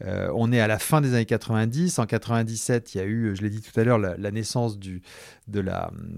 [0.03, 1.99] Euh, on est à la fin des années 90.
[1.99, 4.99] En 97, il y a eu, je l'ai dit tout à l'heure, la, naissance de,
[5.47, 5.59] de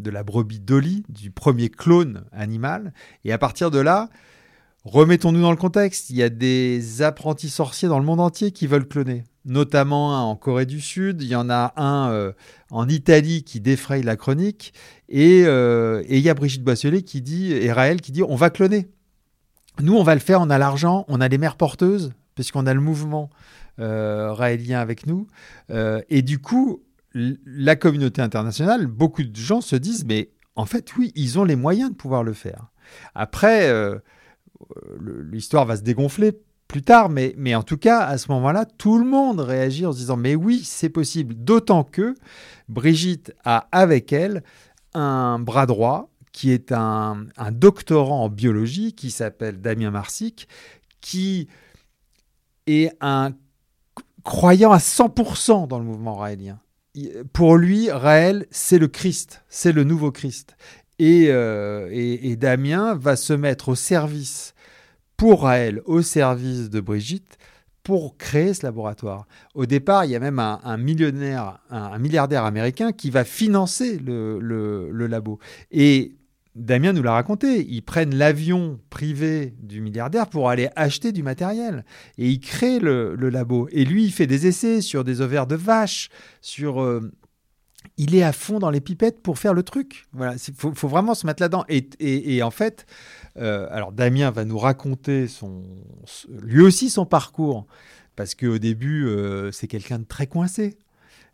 [0.09, 2.93] la brebis Dolly, du premier clone animal.
[3.23, 4.09] Et à partir de là,
[4.85, 6.09] remettons-nous dans le contexte.
[6.09, 10.35] Il y a des apprentis sorciers dans le monde entier qui veulent cloner notamment en
[10.35, 12.33] Corée du Sud, il y en a un euh,
[12.71, 14.73] en Italie qui défraye la chronique,
[15.13, 18.49] euh, et il y a Brigitte Boisselier qui dit, et Raël qui dit, on va
[18.49, 18.89] cloner.
[19.81, 22.73] Nous, on va le faire, on a l'argent, on a les mères porteuses, puisqu'on a
[22.73, 23.29] le mouvement
[23.79, 25.27] euh, raélien avec nous.
[25.69, 26.81] et du coup,
[27.13, 31.55] la communauté internationale, beaucoup de gens se disent, mais en fait, oui, ils ont les
[31.55, 32.71] moyens de pouvoir le faire.
[33.13, 33.71] Après,
[34.99, 36.31] l'histoire va se dégonfler
[36.67, 39.91] plus tard, mais, mais en tout cas, à ce moment-là, tout le monde réagit en
[39.91, 41.35] se disant Mais oui, c'est possible.
[41.35, 42.15] D'autant que
[42.69, 44.43] Brigitte a avec elle
[44.93, 50.49] un bras droit qui est un, doctorant en biologie qui s'appelle Damien Marsic,
[50.99, 51.47] qui
[52.67, 53.31] est un
[54.25, 56.59] croyant à 100% dans le mouvement raélien.
[57.31, 60.57] Pour lui, Raël, c'est le Christ, c'est le nouveau Christ.
[60.99, 64.54] Et, euh, Damien va se mettre au service,
[65.17, 67.37] pour Raël, au service de Brigitte,
[67.83, 69.27] pour créer ce laboratoire.
[69.53, 74.89] Au départ, il y a même un, millionnaire, un, milliardaire américain qui va financer le,
[75.07, 75.39] labo.
[75.71, 76.15] Et
[76.55, 81.85] Damien nous l'a raconté, ils prennent l'avion privé du milliardaire pour aller acheter du matériel.
[82.17, 83.67] Et ils créent le, labo.
[83.71, 86.09] Et lui, il fait des essais sur des ovaires de vaches,
[86.41, 86.81] sur...
[86.81, 87.11] Euh,
[87.97, 90.05] il est à fond dans les pipettes pour faire le truc.
[90.11, 91.65] Voilà, il faut, vraiment se mettre là-dedans.
[91.69, 92.85] Et, en fait,
[93.37, 95.63] euh, alors Damien va nous raconter son,
[96.41, 97.67] lui aussi son parcours,
[98.15, 100.77] parce qu'au début, euh, c'est quelqu'un de très coincé.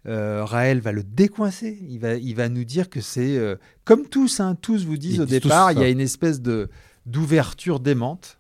[0.07, 1.77] Euh, Raël va le décoincer.
[1.87, 5.15] Il va, il va nous dire que c'est euh, comme tous, hein, tous vous disent
[5.15, 6.69] Ils au disent départ, il y a une espèce de
[7.05, 8.39] d'ouverture démente.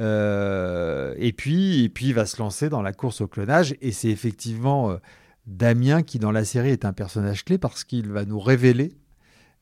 [0.00, 3.74] Euh, et puis, et puis, il va se lancer dans la course au clonage.
[3.82, 4.96] Et c'est effectivement
[5.46, 8.92] Damien qui, dans la série, est un personnage clé parce qu'il va nous révéler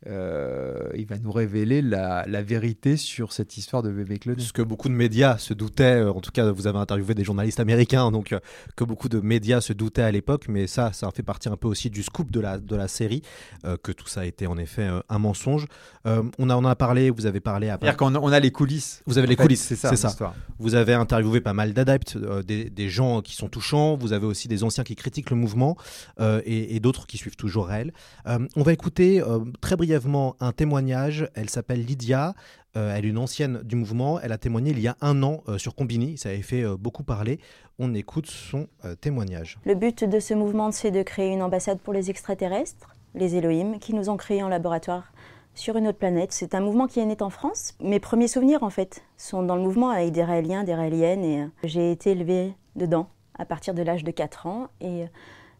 [0.06, 4.40] euh, il va nous révéler la, la, vérité sur cette histoire de bébé cloné.
[4.40, 7.60] Ce que beaucoup de médias se doutaient, en tout cas vous avez interviewé des journalistes
[7.60, 8.40] américains, donc euh,
[8.76, 11.68] que beaucoup de médias se doutaient à l'époque, mais ça, ça fait partie un peu
[11.68, 13.20] aussi du scoop de la, de la série,
[13.66, 15.66] euh, que tout ça a été en effet euh, un mensonge.
[16.06, 17.66] Euh, on, a, on en a parlé, vous avez parlé...
[17.66, 19.02] C'est-à-dire qu'on on a les coulisses.
[19.06, 19.94] Vous avez les fait, coulisses, c'est ça.
[19.94, 20.34] ça.
[20.58, 24.24] Vous avez interviewé pas mal d'adeptes, euh, des, des, gens qui sont touchants, vous avez
[24.24, 25.76] aussi des anciens qui critiquent le mouvement
[26.18, 27.92] et, et d'autres qui suivent toujours réel.
[28.26, 29.22] on va écouter
[29.60, 31.28] très brièvement brièvement un témoignage.
[31.34, 32.34] Elle s'appelle Lydia.
[32.76, 34.20] Euh, elle est une ancienne du mouvement.
[34.20, 36.16] Elle a témoigné il y a un an euh, sur Combini.
[36.16, 37.40] Ça avait fait euh, beaucoup parler.
[37.80, 38.68] On écoute son
[39.00, 39.58] témoignage.
[39.64, 43.80] Le but de ce mouvement, c'est de créer une ambassade pour les extraterrestres, les Elohim,
[43.80, 45.12] qui nous ont créés en laboratoire
[45.54, 46.30] sur une autre planète.
[46.30, 47.74] C'est un mouvement qui est né en France.
[47.80, 51.24] Mes premiers souvenirs, en fait, sont dans le mouvement avec des Raéliens, des Raéliennes.
[51.64, 54.68] Et j'ai été élevée dedans à partir de l'âge de 4 ans.
[54.80, 55.06] Et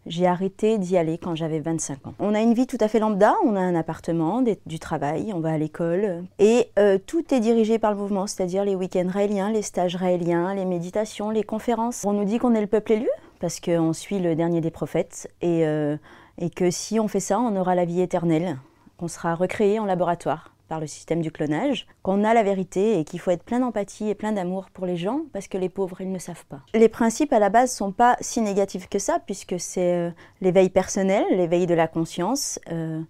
[0.07, 2.15] j'ai arrêté d'y aller quand j'avais 25 ans.
[2.19, 5.41] On a une vie tout à fait lambda, on a un appartement, du travail, on
[5.41, 6.25] va à l'école.
[6.39, 10.55] Et euh, tout est dirigé par le mouvement, c'est-à-dire les week-ends raéliens, les stages raéliens,
[10.55, 12.05] les méditations, les conférences.
[12.05, 13.09] On nous dit qu'on est le peuple élu,
[13.41, 15.97] parce qu'on suit le dernier des prophètes, et, euh,
[16.39, 18.59] et que si on fait ça, on aura la vie éternelle,
[18.97, 23.05] qu'on sera recréé en laboratoire par le système du clonage, qu'on a la vérité et
[23.05, 26.01] qu'il faut être plein d'empathie et plein d'amour pour les gens parce que les pauvres,
[26.01, 26.61] ils ne savent pas.
[26.75, 30.11] Les principes à la base sont pas si négatifs que ça puisque c'est euh,
[30.41, 33.03] l'éveil personnel, l'éveil de la conscience, euh,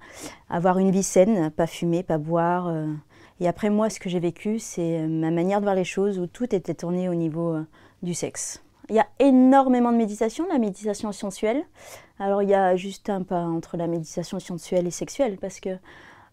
[0.49, 2.69] avoir une vie saine, pas fumer, pas boire.
[2.69, 2.87] Euh.
[3.41, 6.27] Et après moi, ce que j'ai vécu, c'est ma manière de voir les choses où
[6.27, 7.59] tout était tourné au niveau
[8.03, 8.63] du sexe.
[8.89, 11.63] Il y a énormément de méditation, la méditation sensuelle.
[12.19, 15.79] Alors il y a juste un pas entre la méditation sensuelle et sexuelle parce que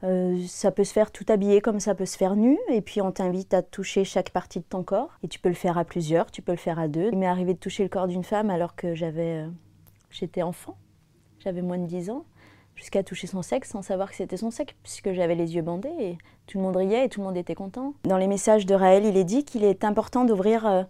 [0.03, 3.01] euh, ça peut se faire tout habillé comme ça peut se faire nu, et puis
[3.01, 5.17] on t'invite à toucher chaque partie de ton corps.
[5.23, 7.09] Et tu peux le faire à plusieurs, tu peux le faire à deux.
[7.11, 9.47] Il m'est arrivé de toucher le corps d'une femme alors que j'avais, euh,
[10.11, 10.77] j'étais enfant,
[11.39, 12.25] j'avais moins de 10 ans,
[12.75, 15.93] jusqu'à toucher son sexe sans savoir que c'était son sexe, puisque j'avais les yeux bandés
[15.99, 17.93] et tout le monde riait et tout le monde était content.
[18.03, 20.83] Dans les messages de Raël, il est dit qu'il est important d'ouvrir euh,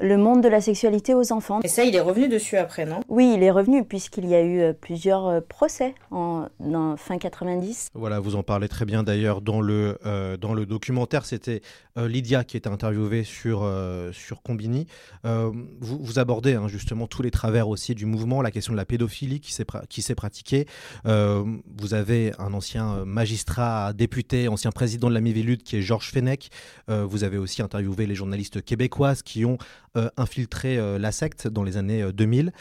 [0.00, 1.60] le monde de la sexualité aux enfants.
[1.62, 3.00] Et ça, il est revenu dessus après, non?
[3.08, 7.18] Oui, il est revenu puisqu'il y a eu euh, plusieurs euh, procès en, en, fin
[7.18, 7.90] 90.
[7.94, 11.24] Voilà, vous en parlez très bien d'ailleurs dans le euh, dans le documentaire.
[11.24, 11.62] C'était
[12.08, 14.86] Lydia qui était interviewée sur euh, sur Combini.
[15.24, 18.84] Euh, vous, abordez hein, justement tous les travers aussi du mouvement, la question de la
[18.84, 20.66] pédophilie qui s'est pratiquée.
[21.04, 26.50] vous avez un ancien magistrat, député, ancien président de la Mivilude qui est Georges Fenech.
[26.88, 29.58] vous avez aussi interviewé les journalistes québécoises qui ont
[29.96, 32.52] euh, infiltré euh, la secte dans les années 2000.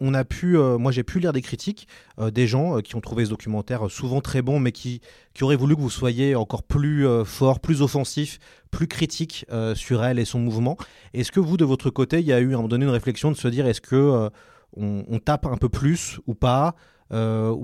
[0.00, 2.96] On, a pu, euh, moi j'ai pu lire des critiques, euh, des gens euh, qui
[2.96, 5.00] ont trouvé ce documentaire souvent très bon, mais qui,
[5.34, 8.38] qui auraient voulu que vous soyez encore plus fort, plus offensif,
[8.70, 10.76] plus critique sur elle et son mouvement.
[11.14, 12.90] Est-ce que vous, de votre côté, il y a eu à un moment donné une
[12.90, 14.30] réflexion de se dire est-ce que
[14.76, 16.74] on, on, tape un peu plus ou pas?
[17.12, 17.54] Euh,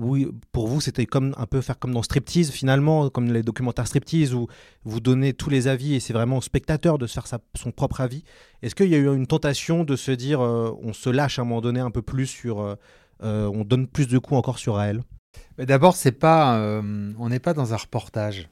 [0.51, 4.33] pour vous, c'était comme un peu faire comme dans Striptease finalement, comme les documentaires Striptease
[4.33, 4.47] où
[4.85, 8.01] vous donnez tous les avis et c'est vraiment au spectateur de se faire son propre
[8.01, 8.23] avis.
[8.61, 11.41] Est-ce qu'il y a eu une tentation de se dire euh, on se lâche à
[11.41, 12.75] un moment donné un peu plus sur, euh,
[13.23, 15.03] euh on donne plus de coups encore sur elle
[15.57, 18.49] D'abord, c'est pas, on n'est pas dans un reportage.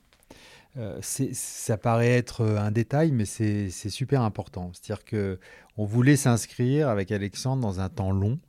[1.01, 4.71] Ça paraît être un détail, mais c'est super important.
[4.73, 5.39] C'est-à-dire que
[5.77, 8.39] on voulait s'inscrire avec Alexandre dans un temps long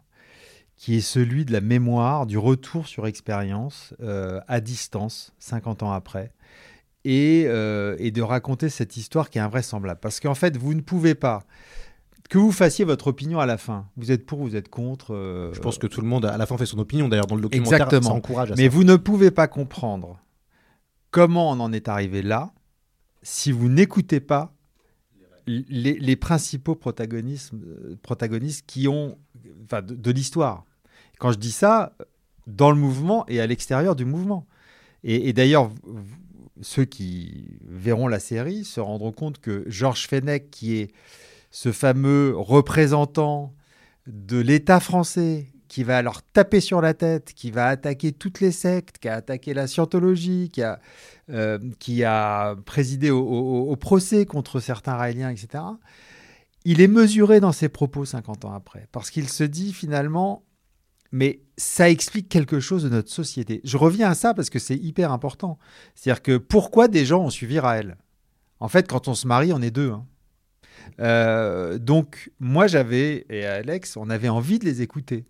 [0.82, 5.92] qui est celui de la mémoire, du retour sur expérience euh, à distance, 50 ans
[5.92, 6.32] après.
[7.04, 10.00] et, euh, et, de raconter cette histoire qui est invraisemblable.
[10.00, 11.44] Parce qu'en fait, vous ne pouvez pas,
[12.28, 13.86] que vous fassiez votre opinion à la fin.
[13.96, 15.14] Vous êtes pour, vous êtes contre.
[15.14, 17.08] Euh, Je pense que tout le monde à la fin fait son opinion.
[17.08, 18.08] D'ailleurs, dans le documentaire, Exactement.
[18.10, 18.68] ça encourage à Mais ça.
[18.70, 20.18] vous ne pouvez pas comprendre
[21.12, 22.52] comment on en est arrivé là
[23.22, 24.52] si vous n'écoutez pas
[25.46, 27.52] les, les principaux protagonistes,
[28.02, 29.16] protagonistes qui ont,
[29.64, 30.64] enfin, de, de l'histoire.
[31.22, 31.94] Quand je dis ça,
[32.48, 34.44] dans le mouvement et à l'extérieur du mouvement.
[35.04, 35.70] Et, d'ailleurs,
[36.62, 40.90] ceux qui verront la série se rendront compte que Georges Fenech, qui est
[41.52, 43.54] ce fameux représentant
[44.08, 48.50] de l'État français, qui va leur taper sur la tête, qui va attaquer toutes les
[48.50, 50.80] sectes, qui a attaqué la scientologie, qui a,
[51.30, 55.62] euh, présidé au, procès contre certains raéliens, etc.
[56.64, 60.42] Il est mesuré dans ses propos 50 ans après, parce qu'il se dit finalement,
[61.12, 63.60] mais ça explique quelque chose de notre société.
[63.64, 65.58] Je reviens à ça parce que c'est hyper important.
[65.94, 67.96] C'est-à-dire que pourquoi des gens ont suivi Raël
[68.58, 69.90] En fait, quand on se marie, on est deux.
[69.90, 70.06] Hein.
[71.00, 75.26] Euh, donc, moi, j'avais, et Alex, on avait envie de les écouter.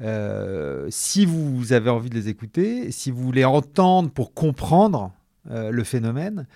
[0.00, 5.12] Euh, si vous avez envie de les écouter, si vous voulez entendre pour comprendre
[5.50, 6.46] euh, le phénomène,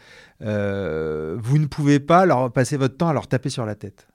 [0.41, 4.09] vous ne pouvez pas leur passer votre temps à leur taper sur la tête.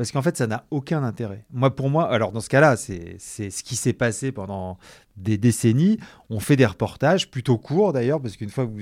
[0.00, 1.44] Parce qu'en fait, ça n'a aucun intérêt.
[1.52, 4.78] Moi, pour moi, alors dans ce cas-là, c'est ce qui s'est passé pendant
[5.18, 5.98] des décennies.
[6.30, 8.80] On fait des reportages plutôt courts d'ailleurs, parce qu'une fois vous,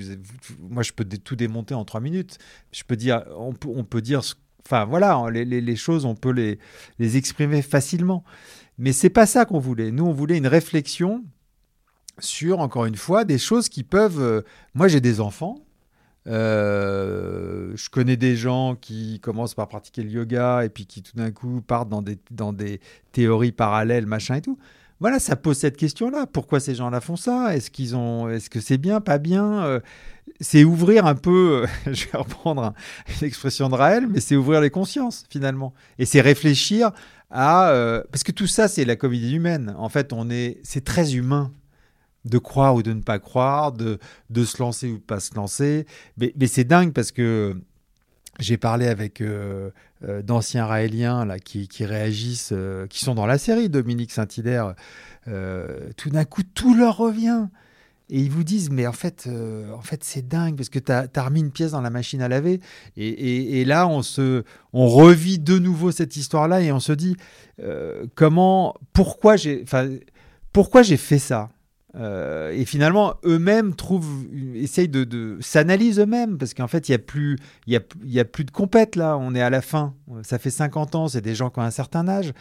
[0.60, 2.38] moi, je peux tout démonter en trois minutes.
[2.70, 4.20] Je peux dire, on peut, on peut dire,
[4.64, 6.60] enfin voilà, les, les, les, choses, on peut les,
[7.00, 8.22] les exprimer facilement.
[8.78, 9.90] Mais c'est pas ça qu'on voulait.
[9.90, 11.24] Nous, on voulait une réflexion
[12.20, 14.22] sur, encore une fois, des choses qui peuvent.
[14.22, 14.42] Euh,
[14.72, 15.58] moi, j'ai des enfants.
[16.28, 21.16] Euh, je connais des gens qui commencent par pratiquer le yoga et puis qui tout
[21.16, 22.80] d'un coup partent dans des,
[23.12, 24.58] théories parallèles, machin et tout.
[25.00, 26.26] Voilà, ça pose cette question-là.
[26.26, 27.54] Pourquoi ces gens-là font ça?
[27.54, 29.62] Est-ce qu'ils ont, est-ce que c'est bien, pas bien?
[29.64, 29.80] Euh,
[30.40, 31.66] C'est ouvrir un peu.
[31.86, 32.74] je vais reprendre
[33.20, 35.72] une expression de Raël, mais c'est ouvrir les consciences finalement.
[35.98, 36.90] Et c'est réfléchir
[37.30, 39.74] à euh, parce que tout ça, c'est la comédie humaine.
[39.78, 41.52] En fait, on est, c'est très humain
[42.28, 43.98] de croire ou de ne pas croire, de,
[44.30, 45.86] de se lancer ou pas se lancer.
[46.16, 47.56] Mais, mais c'est dingue parce que
[48.38, 49.70] j'ai parlé avec euh,
[50.04, 54.74] euh, d'anciens raéliens là, qui, qui réagissent, euh, qui sont dans la série, Dominique Saint-Hilaire.
[55.96, 57.48] tout d'un coup, tout leur revient.
[58.10, 59.28] Et ils vous disent, mais en fait,
[59.74, 62.28] en fait c'est dingue parce que tu as, remis une pièce dans la machine à
[62.28, 62.60] laver.
[62.96, 67.16] Et, et, là, on, se, on revit de nouveau cette histoire-là et on se dit,
[68.14, 69.66] comment, pourquoi j'ai
[70.96, 71.50] fait ça?
[71.98, 74.24] Euh, et finalement, eux-mêmes trouvent,
[74.54, 78.24] essayent de, de s'analysent eux-mêmes parce qu'en fait, il n'y a plus, il y a,
[78.24, 79.16] plus de compète là.
[79.18, 79.94] On est à la fin.
[80.22, 81.08] Ça fait 50 ans.
[81.08, 82.32] C'est des gens qui ont un certain âge.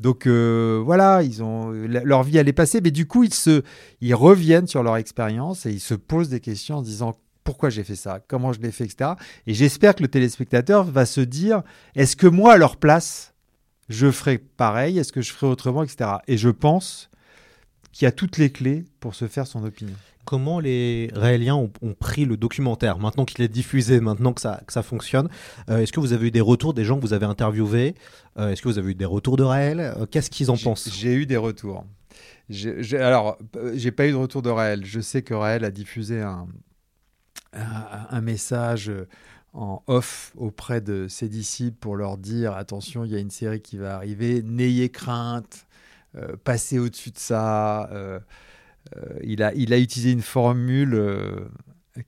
[0.00, 3.62] Donc euh, voilà, ils ont leur vie elle est passée, mais du coup, ils se,
[4.00, 7.68] ils reviennent sur leur expérience et ils se posent des questions en se disant pourquoi
[7.68, 9.12] j'ai fait ça, comment je l'ai fait, etc.
[9.46, 11.62] Et j'espère que le téléspectateur va se dire
[11.94, 13.34] est-ce que moi à leur place,
[13.88, 16.10] je ferais pareil, est-ce que je ferais autrement, etc.
[16.26, 17.10] Et je pense
[17.94, 19.94] qui a toutes les clés pour se faire son opinion.
[20.24, 24.62] Comment les Raéliens ont, ont pris le documentaire maintenant qu'il est diffusé, maintenant que ça,
[24.66, 25.28] que ça fonctionne
[25.70, 27.94] euh, Est-ce que vous avez eu des retours des gens que vous avez interviewés
[28.36, 30.90] euh, Est-ce que vous avez eu des retours de Raël euh, Qu'est-ce qu'ils en pensent?
[30.92, 31.84] J'ai eu des retours.
[32.48, 33.38] J ai, alors,
[33.74, 34.84] j'ai pas eu de retour de Raël.
[34.84, 36.48] Je sais que Raël a diffusé un,
[37.52, 38.90] un, un message
[39.52, 43.60] en off auprès de ses disciples pour leur dire attention, il y a une série
[43.60, 45.66] qui va arriver, n'ayez crainte.
[46.16, 47.90] Euh, passer au-dessus de ça.
[47.90, 48.20] Euh,
[48.96, 51.00] euh, il, a, il a utilisé une formule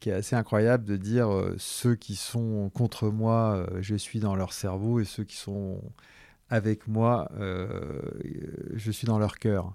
[0.01, 1.29] qui est assez incroyable de dire
[1.59, 5.81] ceux qui sont contre moi, je suis dans leur cerveau, et ceux qui sont
[6.51, 7.31] avec moi,
[8.75, 9.73] je suis dans leur cœur.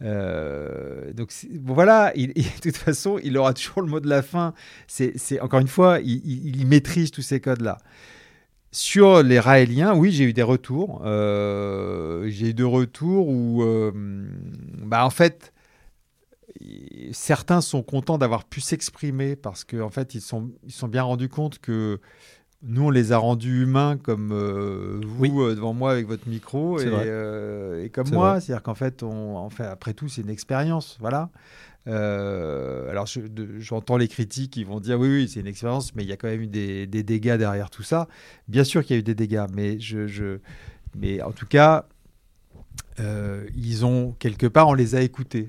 [0.00, 1.32] donc
[1.64, 4.54] voilà, il, il, de toute façon, il aura toujours le mot de la fin.
[4.86, 7.78] C'est encore une fois, il, il maîtrise tous ces codes-là.
[8.70, 11.00] Sur les Raéliens, oui, j'ai eu des retours.
[11.04, 15.54] Euh, j'ai eu des retours où, euh, bah, en fait,
[17.12, 21.02] certains sont contents d'avoir pu s'exprimer parce qu'en en fait, ils sont, ils sont bien
[21.02, 21.98] rendus compte que
[22.62, 25.54] nous, on les a rendus humains comme euh, vous oui.
[25.54, 28.40] devant moi avec votre micro et, et, comme moi.
[28.40, 30.98] C'est-à-dire qu'en fait, on, en fait, après tout, c'est une expérience.
[31.00, 31.30] Voilà.
[31.88, 33.06] Euh, alors,
[33.58, 36.12] j'entends je, les critiques qui vont dire oui, oui, c'est une expérience, mais il y
[36.12, 38.08] a quand même eu des, des, dégâts derrière tout ça.
[38.46, 40.38] Bien sûr qu'il y a eu des dégâts, mais, je, je
[40.96, 41.86] mais en tout cas,
[43.00, 45.46] euh, ils ont quelque part, on les a écoutés.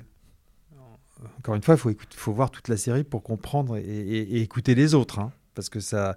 [1.39, 4.93] Encore une fois, il faut, faut, voir toute la série pour comprendre et, écouter les
[4.95, 5.19] autres.
[5.19, 6.15] Hein, parce que ça,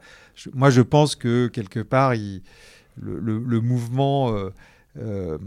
[0.55, 4.33] moi, je pense que quelque part, le, le, mouvement.
[4.37, 4.51] Euh,
[4.99, 5.38] euh,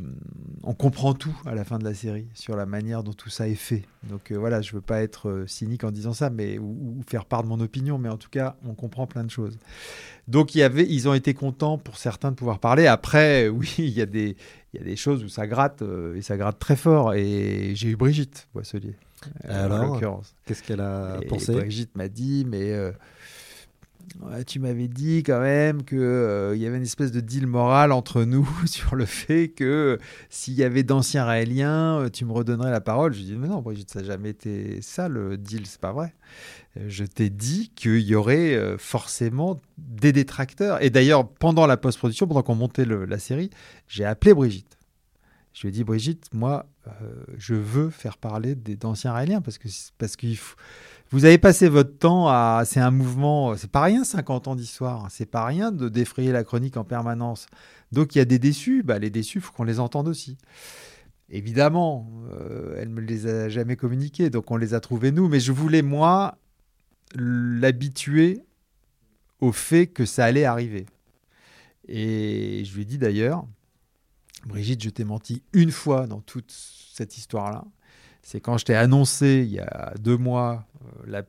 [0.64, 3.48] on comprend tout à la fin de la série sur la manière dont tout ça
[3.48, 3.84] est fait.
[4.10, 7.04] Donc euh, voilà, je veux pas être euh, cynique en disant ça, mais ou, ou,
[7.08, 9.60] faire part de mon opinion, mais en tout cas, on comprend plein de choses.
[10.28, 12.88] Donc il y avait, ils ont été contents pour certains de pouvoir parler.
[12.88, 14.36] Après, oui, il y a des,
[14.74, 15.84] il y a des choses où ça gratte
[16.16, 17.14] et ça gratte très fort.
[17.14, 18.96] Et j'ai eu Brigitte Boisselier.
[19.44, 20.02] Alors,
[20.46, 21.54] qu'est-ce qu'elle a et pensé?
[21.54, 22.74] Brigitte m'a dit, mais
[24.46, 28.24] tu m'avais dit quand même qu'il euh, y avait une espèce de deal moral entre
[28.24, 30.00] nous sur le fait que
[30.30, 33.14] s'il y avait d'anciens Raéliens, euh, tu me redonnerais la parole.
[33.14, 36.14] Je dis mais non, Brigitte, ça n'a jamais été ça le deal, c'est pas vrai.
[36.78, 40.82] Euh, je t'ai dit qu'il y aurait forcément des détracteurs.
[40.84, 43.50] Et d'ailleurs, pendant la post-production, pendant qu'on montait la série,
[43.88, 44.78] j'ai appelé Brigitte.
[45.54, 46.66] Je lui ai dit Brigitte, moi,
[47.38, 50.56] je veux faire parler d'anciens Raéliens parce que parce qu'il faut
[51.16, 52.64] vous avez passé votre temps à.
[52.66, 53.56] C'est un mouvement.
[53.56, 55.08] C'est pas rien, 50 ans d'histoire.
[55.10, 57.48] C'est pas rien de défrayer la chronique en permanence.
[57.94, 58.84] Donc il y a des déçus.
[58.84, 60.38] Bah, les déçus, il faut qu'on les entende aussi.
[61.30, 65.30] Évidemment, euh, elle ne me les a jamais communiqués, donc on les a trouvés nous.
[65.30, 66.38] Mais je voulais, moi,
[67.16, 68.42] l'habituer
[69.40, 70.86] au fait que ça allait arriver.
[71.88, 73.48] Et je lui ai dit d'ailleurs,
[74.46, 77.64] Brigitte, je t'ai menti une fois dans toute cette histoire-là
[78.26, 80.66] c'est quand je t'ai annoncé il y a deux mois
[81.08, 81.22] euh,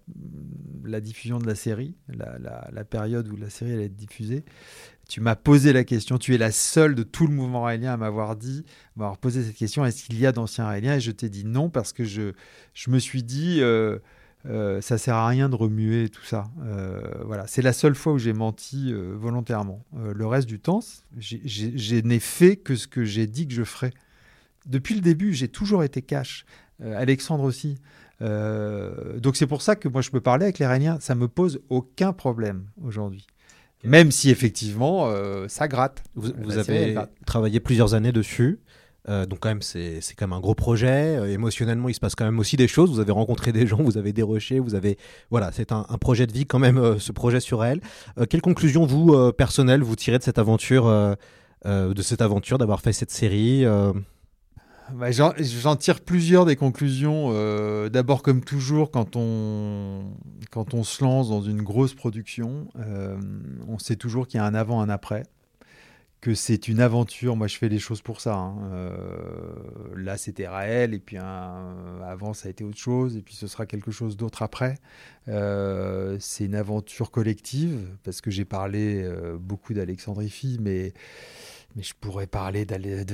[0.84, 4.44] la, diffusion de la série, la, période où la série allait être diffusée.
[5.08, 7.96] Tu m'as posé la question, tu es la seule de tout le mouvement raélien à
[7.96, 8.64] m'avoir dit,
[8.96, 11.68] m'avoir posé cette question, est-ce qu'il y a d'anciens raéliens Et je t'ai dit non
[11.70, 12.32] parce que je,
[12.72, 13.98] je me suis dit, euh,
[14.48, 16.50] euh, ça sert à rien de remuer tout ça.
[16.62, 19.84] Euh, voilà, c'est la seule fois où j'ai menti euh, volontairement.
[19.92, 20.80] le reste du temps,
[21.18, 23.92] je n'ai fait que ce que j'ai dit que je ferais.
[24.66, 26.44] Depuis le début, j'ai toujours été cash.
[26.82, 27.78] Alexandre aussi.
[28.22, 31.28] Euh, donc c'est pour ça que moi je peux parler avec les Raéliens, ça me
[31.28, 33.26] pose aucun problème aujourd'hui.
[33.84, 36.02] Même si effectivement euh, ça gratte.
[36.14, 37.12] Vous, vous avez gratte.
[37.26, 38.58] travaillé plusieurs années dessus.
[39.08, 41.32] Euh, donc quand même c'est quand même un gros projet.
[41.32, 42.90] émotionnellement il se passe quand même aussi des choses.
[42.90, 44.98] Vous avez rencontré des gens, vous avez déroché, vous avez
[45.30, 47.80] voilà c'est un, un, projet de vie quand même ce projet sur elle.
[48.28, 50.86] quelle conclusion vous personnelle vous tirez de cette aventure
[51.64, 53.64] de cette aventure d'avoir fait cette série
[54.92, 57.28] bah, J'en tire plusieurs des conclusions.
[57.32, 60.04] Euh, D'abord, comme toujours, quand on,
[60.50, 63.16] quand on se lance dans une grosse production, euh,
[63.68, 65.24] on sait toujours qu'il y a un avant, un après,
[66.20, 67.36] que c'est une aventure.
[67.36, 68.34] Moi, je fais les choses pour ça.
[68.34, 68.56] Hein.
[68.72, 69.56] Euh,
[69.96, 73.66] là, c'était Raël, et puis avant, ça a été autre chose, et puis ce sera
[73.66, 74.76] quelque chose d'autre après.
[75.26, 79.08] C'est une aventure collective, parce que j'ai parlé
[79.40, 80.92] beaucoup d'Alexandrie mais
[81.76, 83.04] mais je pourrais parler de,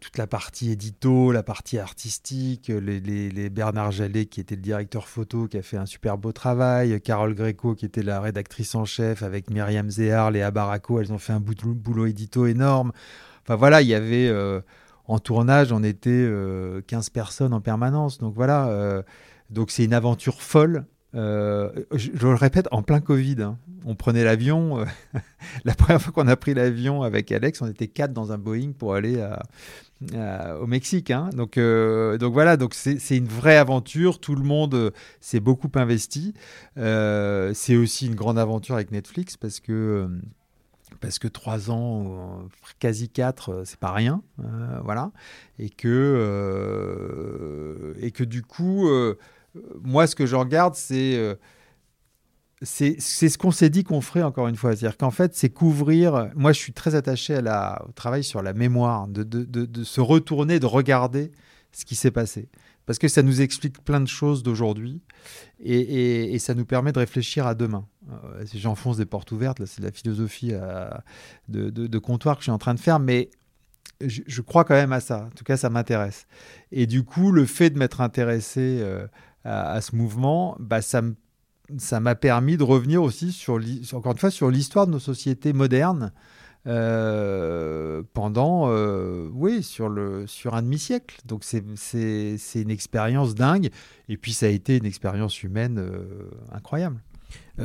[0.00, 5.46] toute la partie édito, la partie artistique, les, Bernard Jallet qui était le directeur photo,
[5.46, 9.22] qui a fait un super beau travail, Carole Greco qui était la rédactrice en chef,
[9.22, 12.90] avec Myriam Zéhar, Léa Barraco, elles ont fait un boulot, édito énorme.
[13.44, 14.60] Enfin voilà, il y avait euh,
[15.06, 18.18] en tournage, on était euh, 15 personnes en permanence.
[18.18, 19.02] Donc voilà, euh,
[19.50, 20.86] donc c'est une aventure folle.
[21.16, 23.58] Euh, je, le répète, en plein Covid, hein.
[23.86, 24.80] on prenait l'avion.
[24.80, 24.84] Euh,
[25.64, 28.72] la première fois qu'on a pris l'avion avec Alex, on était quatre dans un Boeing
[28.72, 29.26] pour aller
[30.60, 31.10] au Mexique.
[31.10, 31.30] Hein.
[31.34, 34.20] Donc, euh, donc voilà, c'est une vraie aventure.
[34.20, 36.34] Tout le monde s'est beaucoup investi.
[36.76, 40.08] C'est aussi une grande aventure avec Netflix parce que
[41.00, 42.48] parce que trois ans,
[42.78, 44.22] quasi quatre, c'est pas rien,
[44.84, 45.10] voilà,
[45.58, 46.24] et que
[48.24, 48.88] du coup,
[49.82, 51.36] moi, ce que je regarde, c'est
[52.62, 54.74] c'est ce qu'on s'est dit qu'on ferait encore une fois.
[54.74, 56.30] C'est-à-dire qu'en fait, c'est couvrir.
[56.34, 59.84] Moi, je suis très attaché à la, au travail sur la mémoire, de, de, de,
[59.84, 61.32] se retourner, de regarder
[61.72, 62.48] ce qui s'est passé.
[62.86, 65.02] Parce que ça nous explique plein de choses d'aujourd'hui
[65.58, 67.84] et, et, ça nous permet de réfléchir à demain.
[68.10, 71.02] Euh, J'enfonce des portes ouvertes, c'est la philosophie à,
[71.48, 73.28] de, comptoir que je suis en train de faire, mais
[74.00, 75.24] je, crois quand même à ça.
[75.24, 76.26] En tout cas, ça m'intéresse.
[76.70, 79.08] Et du coup, le fait de m'être intéressé euh,
[79.46, 81.02] à, ce mouvement, bah, ça
[81.78, 83.60] ça m'a permis de revenir aussi sur
[83.92, 86.12] encore une fois sur l'histoire de nos sociétés modernes
[86.66, 92.70] euh, pendant euh, oui sur le sur un demi siècle donc c'est c'est c'est une
[92.70, 93.70] expérience dingue.
[94.08, 97.00] Et puis ça a été une expérience humaine euh, incroyable.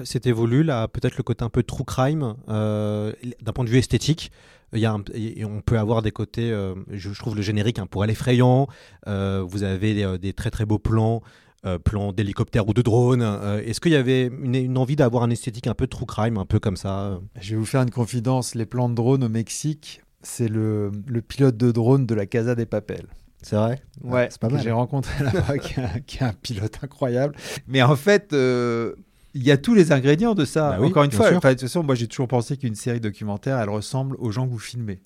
[0.06, 4.32] C'était voulu là peut-être le côté un peu true crime d'un point de vue esthétique
[4.74, 6.50] il y a on peut avoir des côtés
[6.90, 8.68] je, trouve le générique un poil effrayant
[9.06, 11.22] vous avez des, très très beaux plans
[11.66, 13.22] euh, plan d'hélicoptère ou de drone.
[13.22, 16.38] Euh, Est-ce qu'il y avait une, une envie d'avoir un esthétique un peu true crime,
[16.38, 18.56] un peu comme ça Je vais vous faire une confidence.
[18.56, 22.56] Les plans de drone au Mexique, c'est le, le, pilote de drone de la Casa
[22.56, 23.08] des Papels.
[23.42, 23.82] C'est vrai?
[24.04, 24.62] Ouais, c'est pas mal.
[24.62, 27.36] J'ai rencontré là-bas qui, qui, est un pilote incroyable.
[27.68, 28.94] Mais en fait, euh,
[29.34, 30.72] il y a tous les ingrédients de ça.
[30.72, 31.40] Bah oui, Encore une fois, sûr.
[31.40, 34.52] de toute façon, moi j'ai toujours pensé qu'une série documentaire, elle ressemble aux gens que
[34.52, 35.02] vous filmez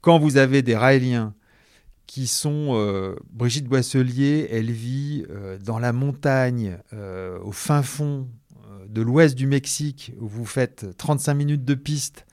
[0.00, 1.34] quand vous avez des Raéliens
[2.10, 8.26] qui sont euh, Brigitte Boisselier, elle vit euh, dans la montagne, euh, au fin fond
[8.88, 12.26] de l'ouest du Mexique, où vous faites 35 minutes de piste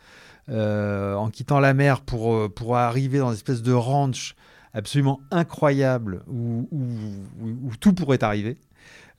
[0.50, 4.36] en quittant la mer pour, pour arriver dans une espèce de ranch
[4.74, 8.58] absolument incroyable où, où tout pourrait arriver.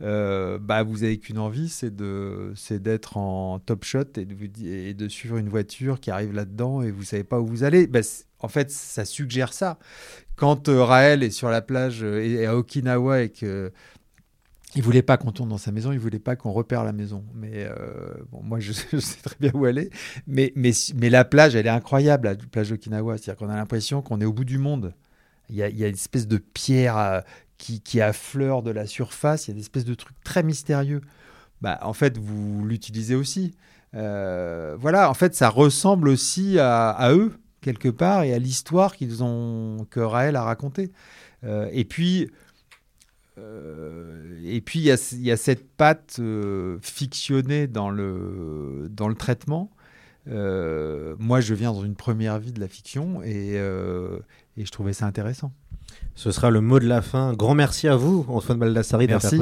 [0.01, 5.09] Bah, vous avez qu'une envie, c'est d'être en top shot et de, vous, et de
[5.09, 7.87] suivre une voiture qui arrive là-dedans et vous savez pas où vous allez.
[7.87, 8.01] Bah,
[8.41, 9.79] en fait, ça suggère ça.
[10.39, 13.73] Quand euh, Raël est sur la plage euh, et à Okinawa et que
[14.75, 17.25] il voulait pas qu'on tourne dans sa maison, il voulait pas qu'on repère la maison.
[17.35, 17.67] Mais
[18.31, 19.91] bon, moi, je, sais très bien où elle est.
[20.27, 23.17] Mais, mais, mais la plage, elle est incroyable, la plage d'Okinawa.
[23.17, 24.95] C'est-à-dire qu'on a l'impression qu'on est au bout du monde.
[25.49, 27.23] Il y, a, une espèce de pierre
[27.57, 29.49] qui, affleure de la surface.
[29.49, 31.01] Il y a des espèces de trucs très mystérieux.
[31.63, 33.55] Bah, en fait, vous l'utilisez aussi.
[33.95, 39.23] Euh, voilà, en fait, ça ressemble aussi à, eux, quelque part, et à l'histoire qu'ils
[39.23, 40.93] ont, que Raël a racontée.
[41.45, 42.31] Euh, et puis,
[43.39, 46.21] euh, et puis il y, a cette patte
[46.83, 49.71] fictionnée dans le, dans le traitement.
[50.27, 55.07] moi, je viens dans une première vie de la fiction et, et je trouvais ça
[55.07, 55.53] intéressant.
[56.19, 57.33] Ce sera le mot de la fin.
[57.33, 59.33] Grand merci à vous, Antoine Baldassari, d'avoir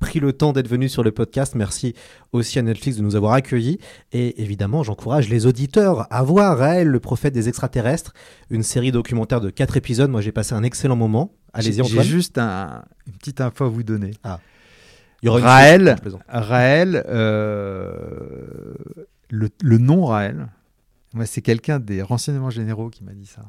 [0.00, 1.54] pris le temps d'être venu sur le podcast.
[1.54, 1.94] Merci
[2.30, 3.78] aussi à Netflix de nous avoir accueillis.
[4.12, 8.12] Et évidemment, j'encourage les auditeurs à voir Raël, le prophète des extraterrestres,
[8.50, 10.10] une série documentaire de 4 épisodes.
[10.10, 11.32] Moi, j'ai passé un excellent moment.
[11.54, 12.04] Allez-y, Antoine.
[12.04, 14.10] J'ai juste un, une petite info à vous donner.
[14.22, 14.38] Ah.
[15.22, 15.96] Il y aura Raël,
[16.28, 18.74] Raël euh,
[19.30, 20.48] le, le, nom Raël,
[21.14, 23.40] moi, c'est quelqu'un des renseignements généraux qui m'a dit ça.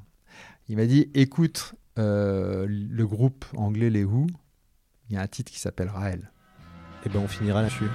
[0.69, 4.27] Il m'a dit écoute, le groupe anglais Les Who,
[5.09, 6.31] il y a un titre qui s'appelle Raël.
[7.03, 7.89] Et eh ben on finira là-dessus.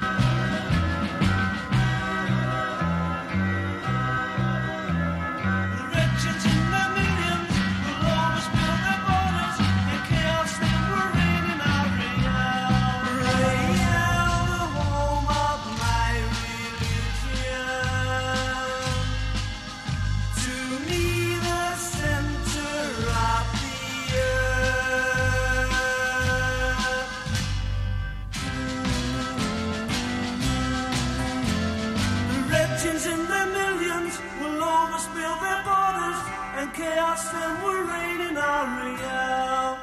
[38.67, 39.77] Mario.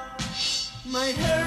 [0.86, 1.39] My hair.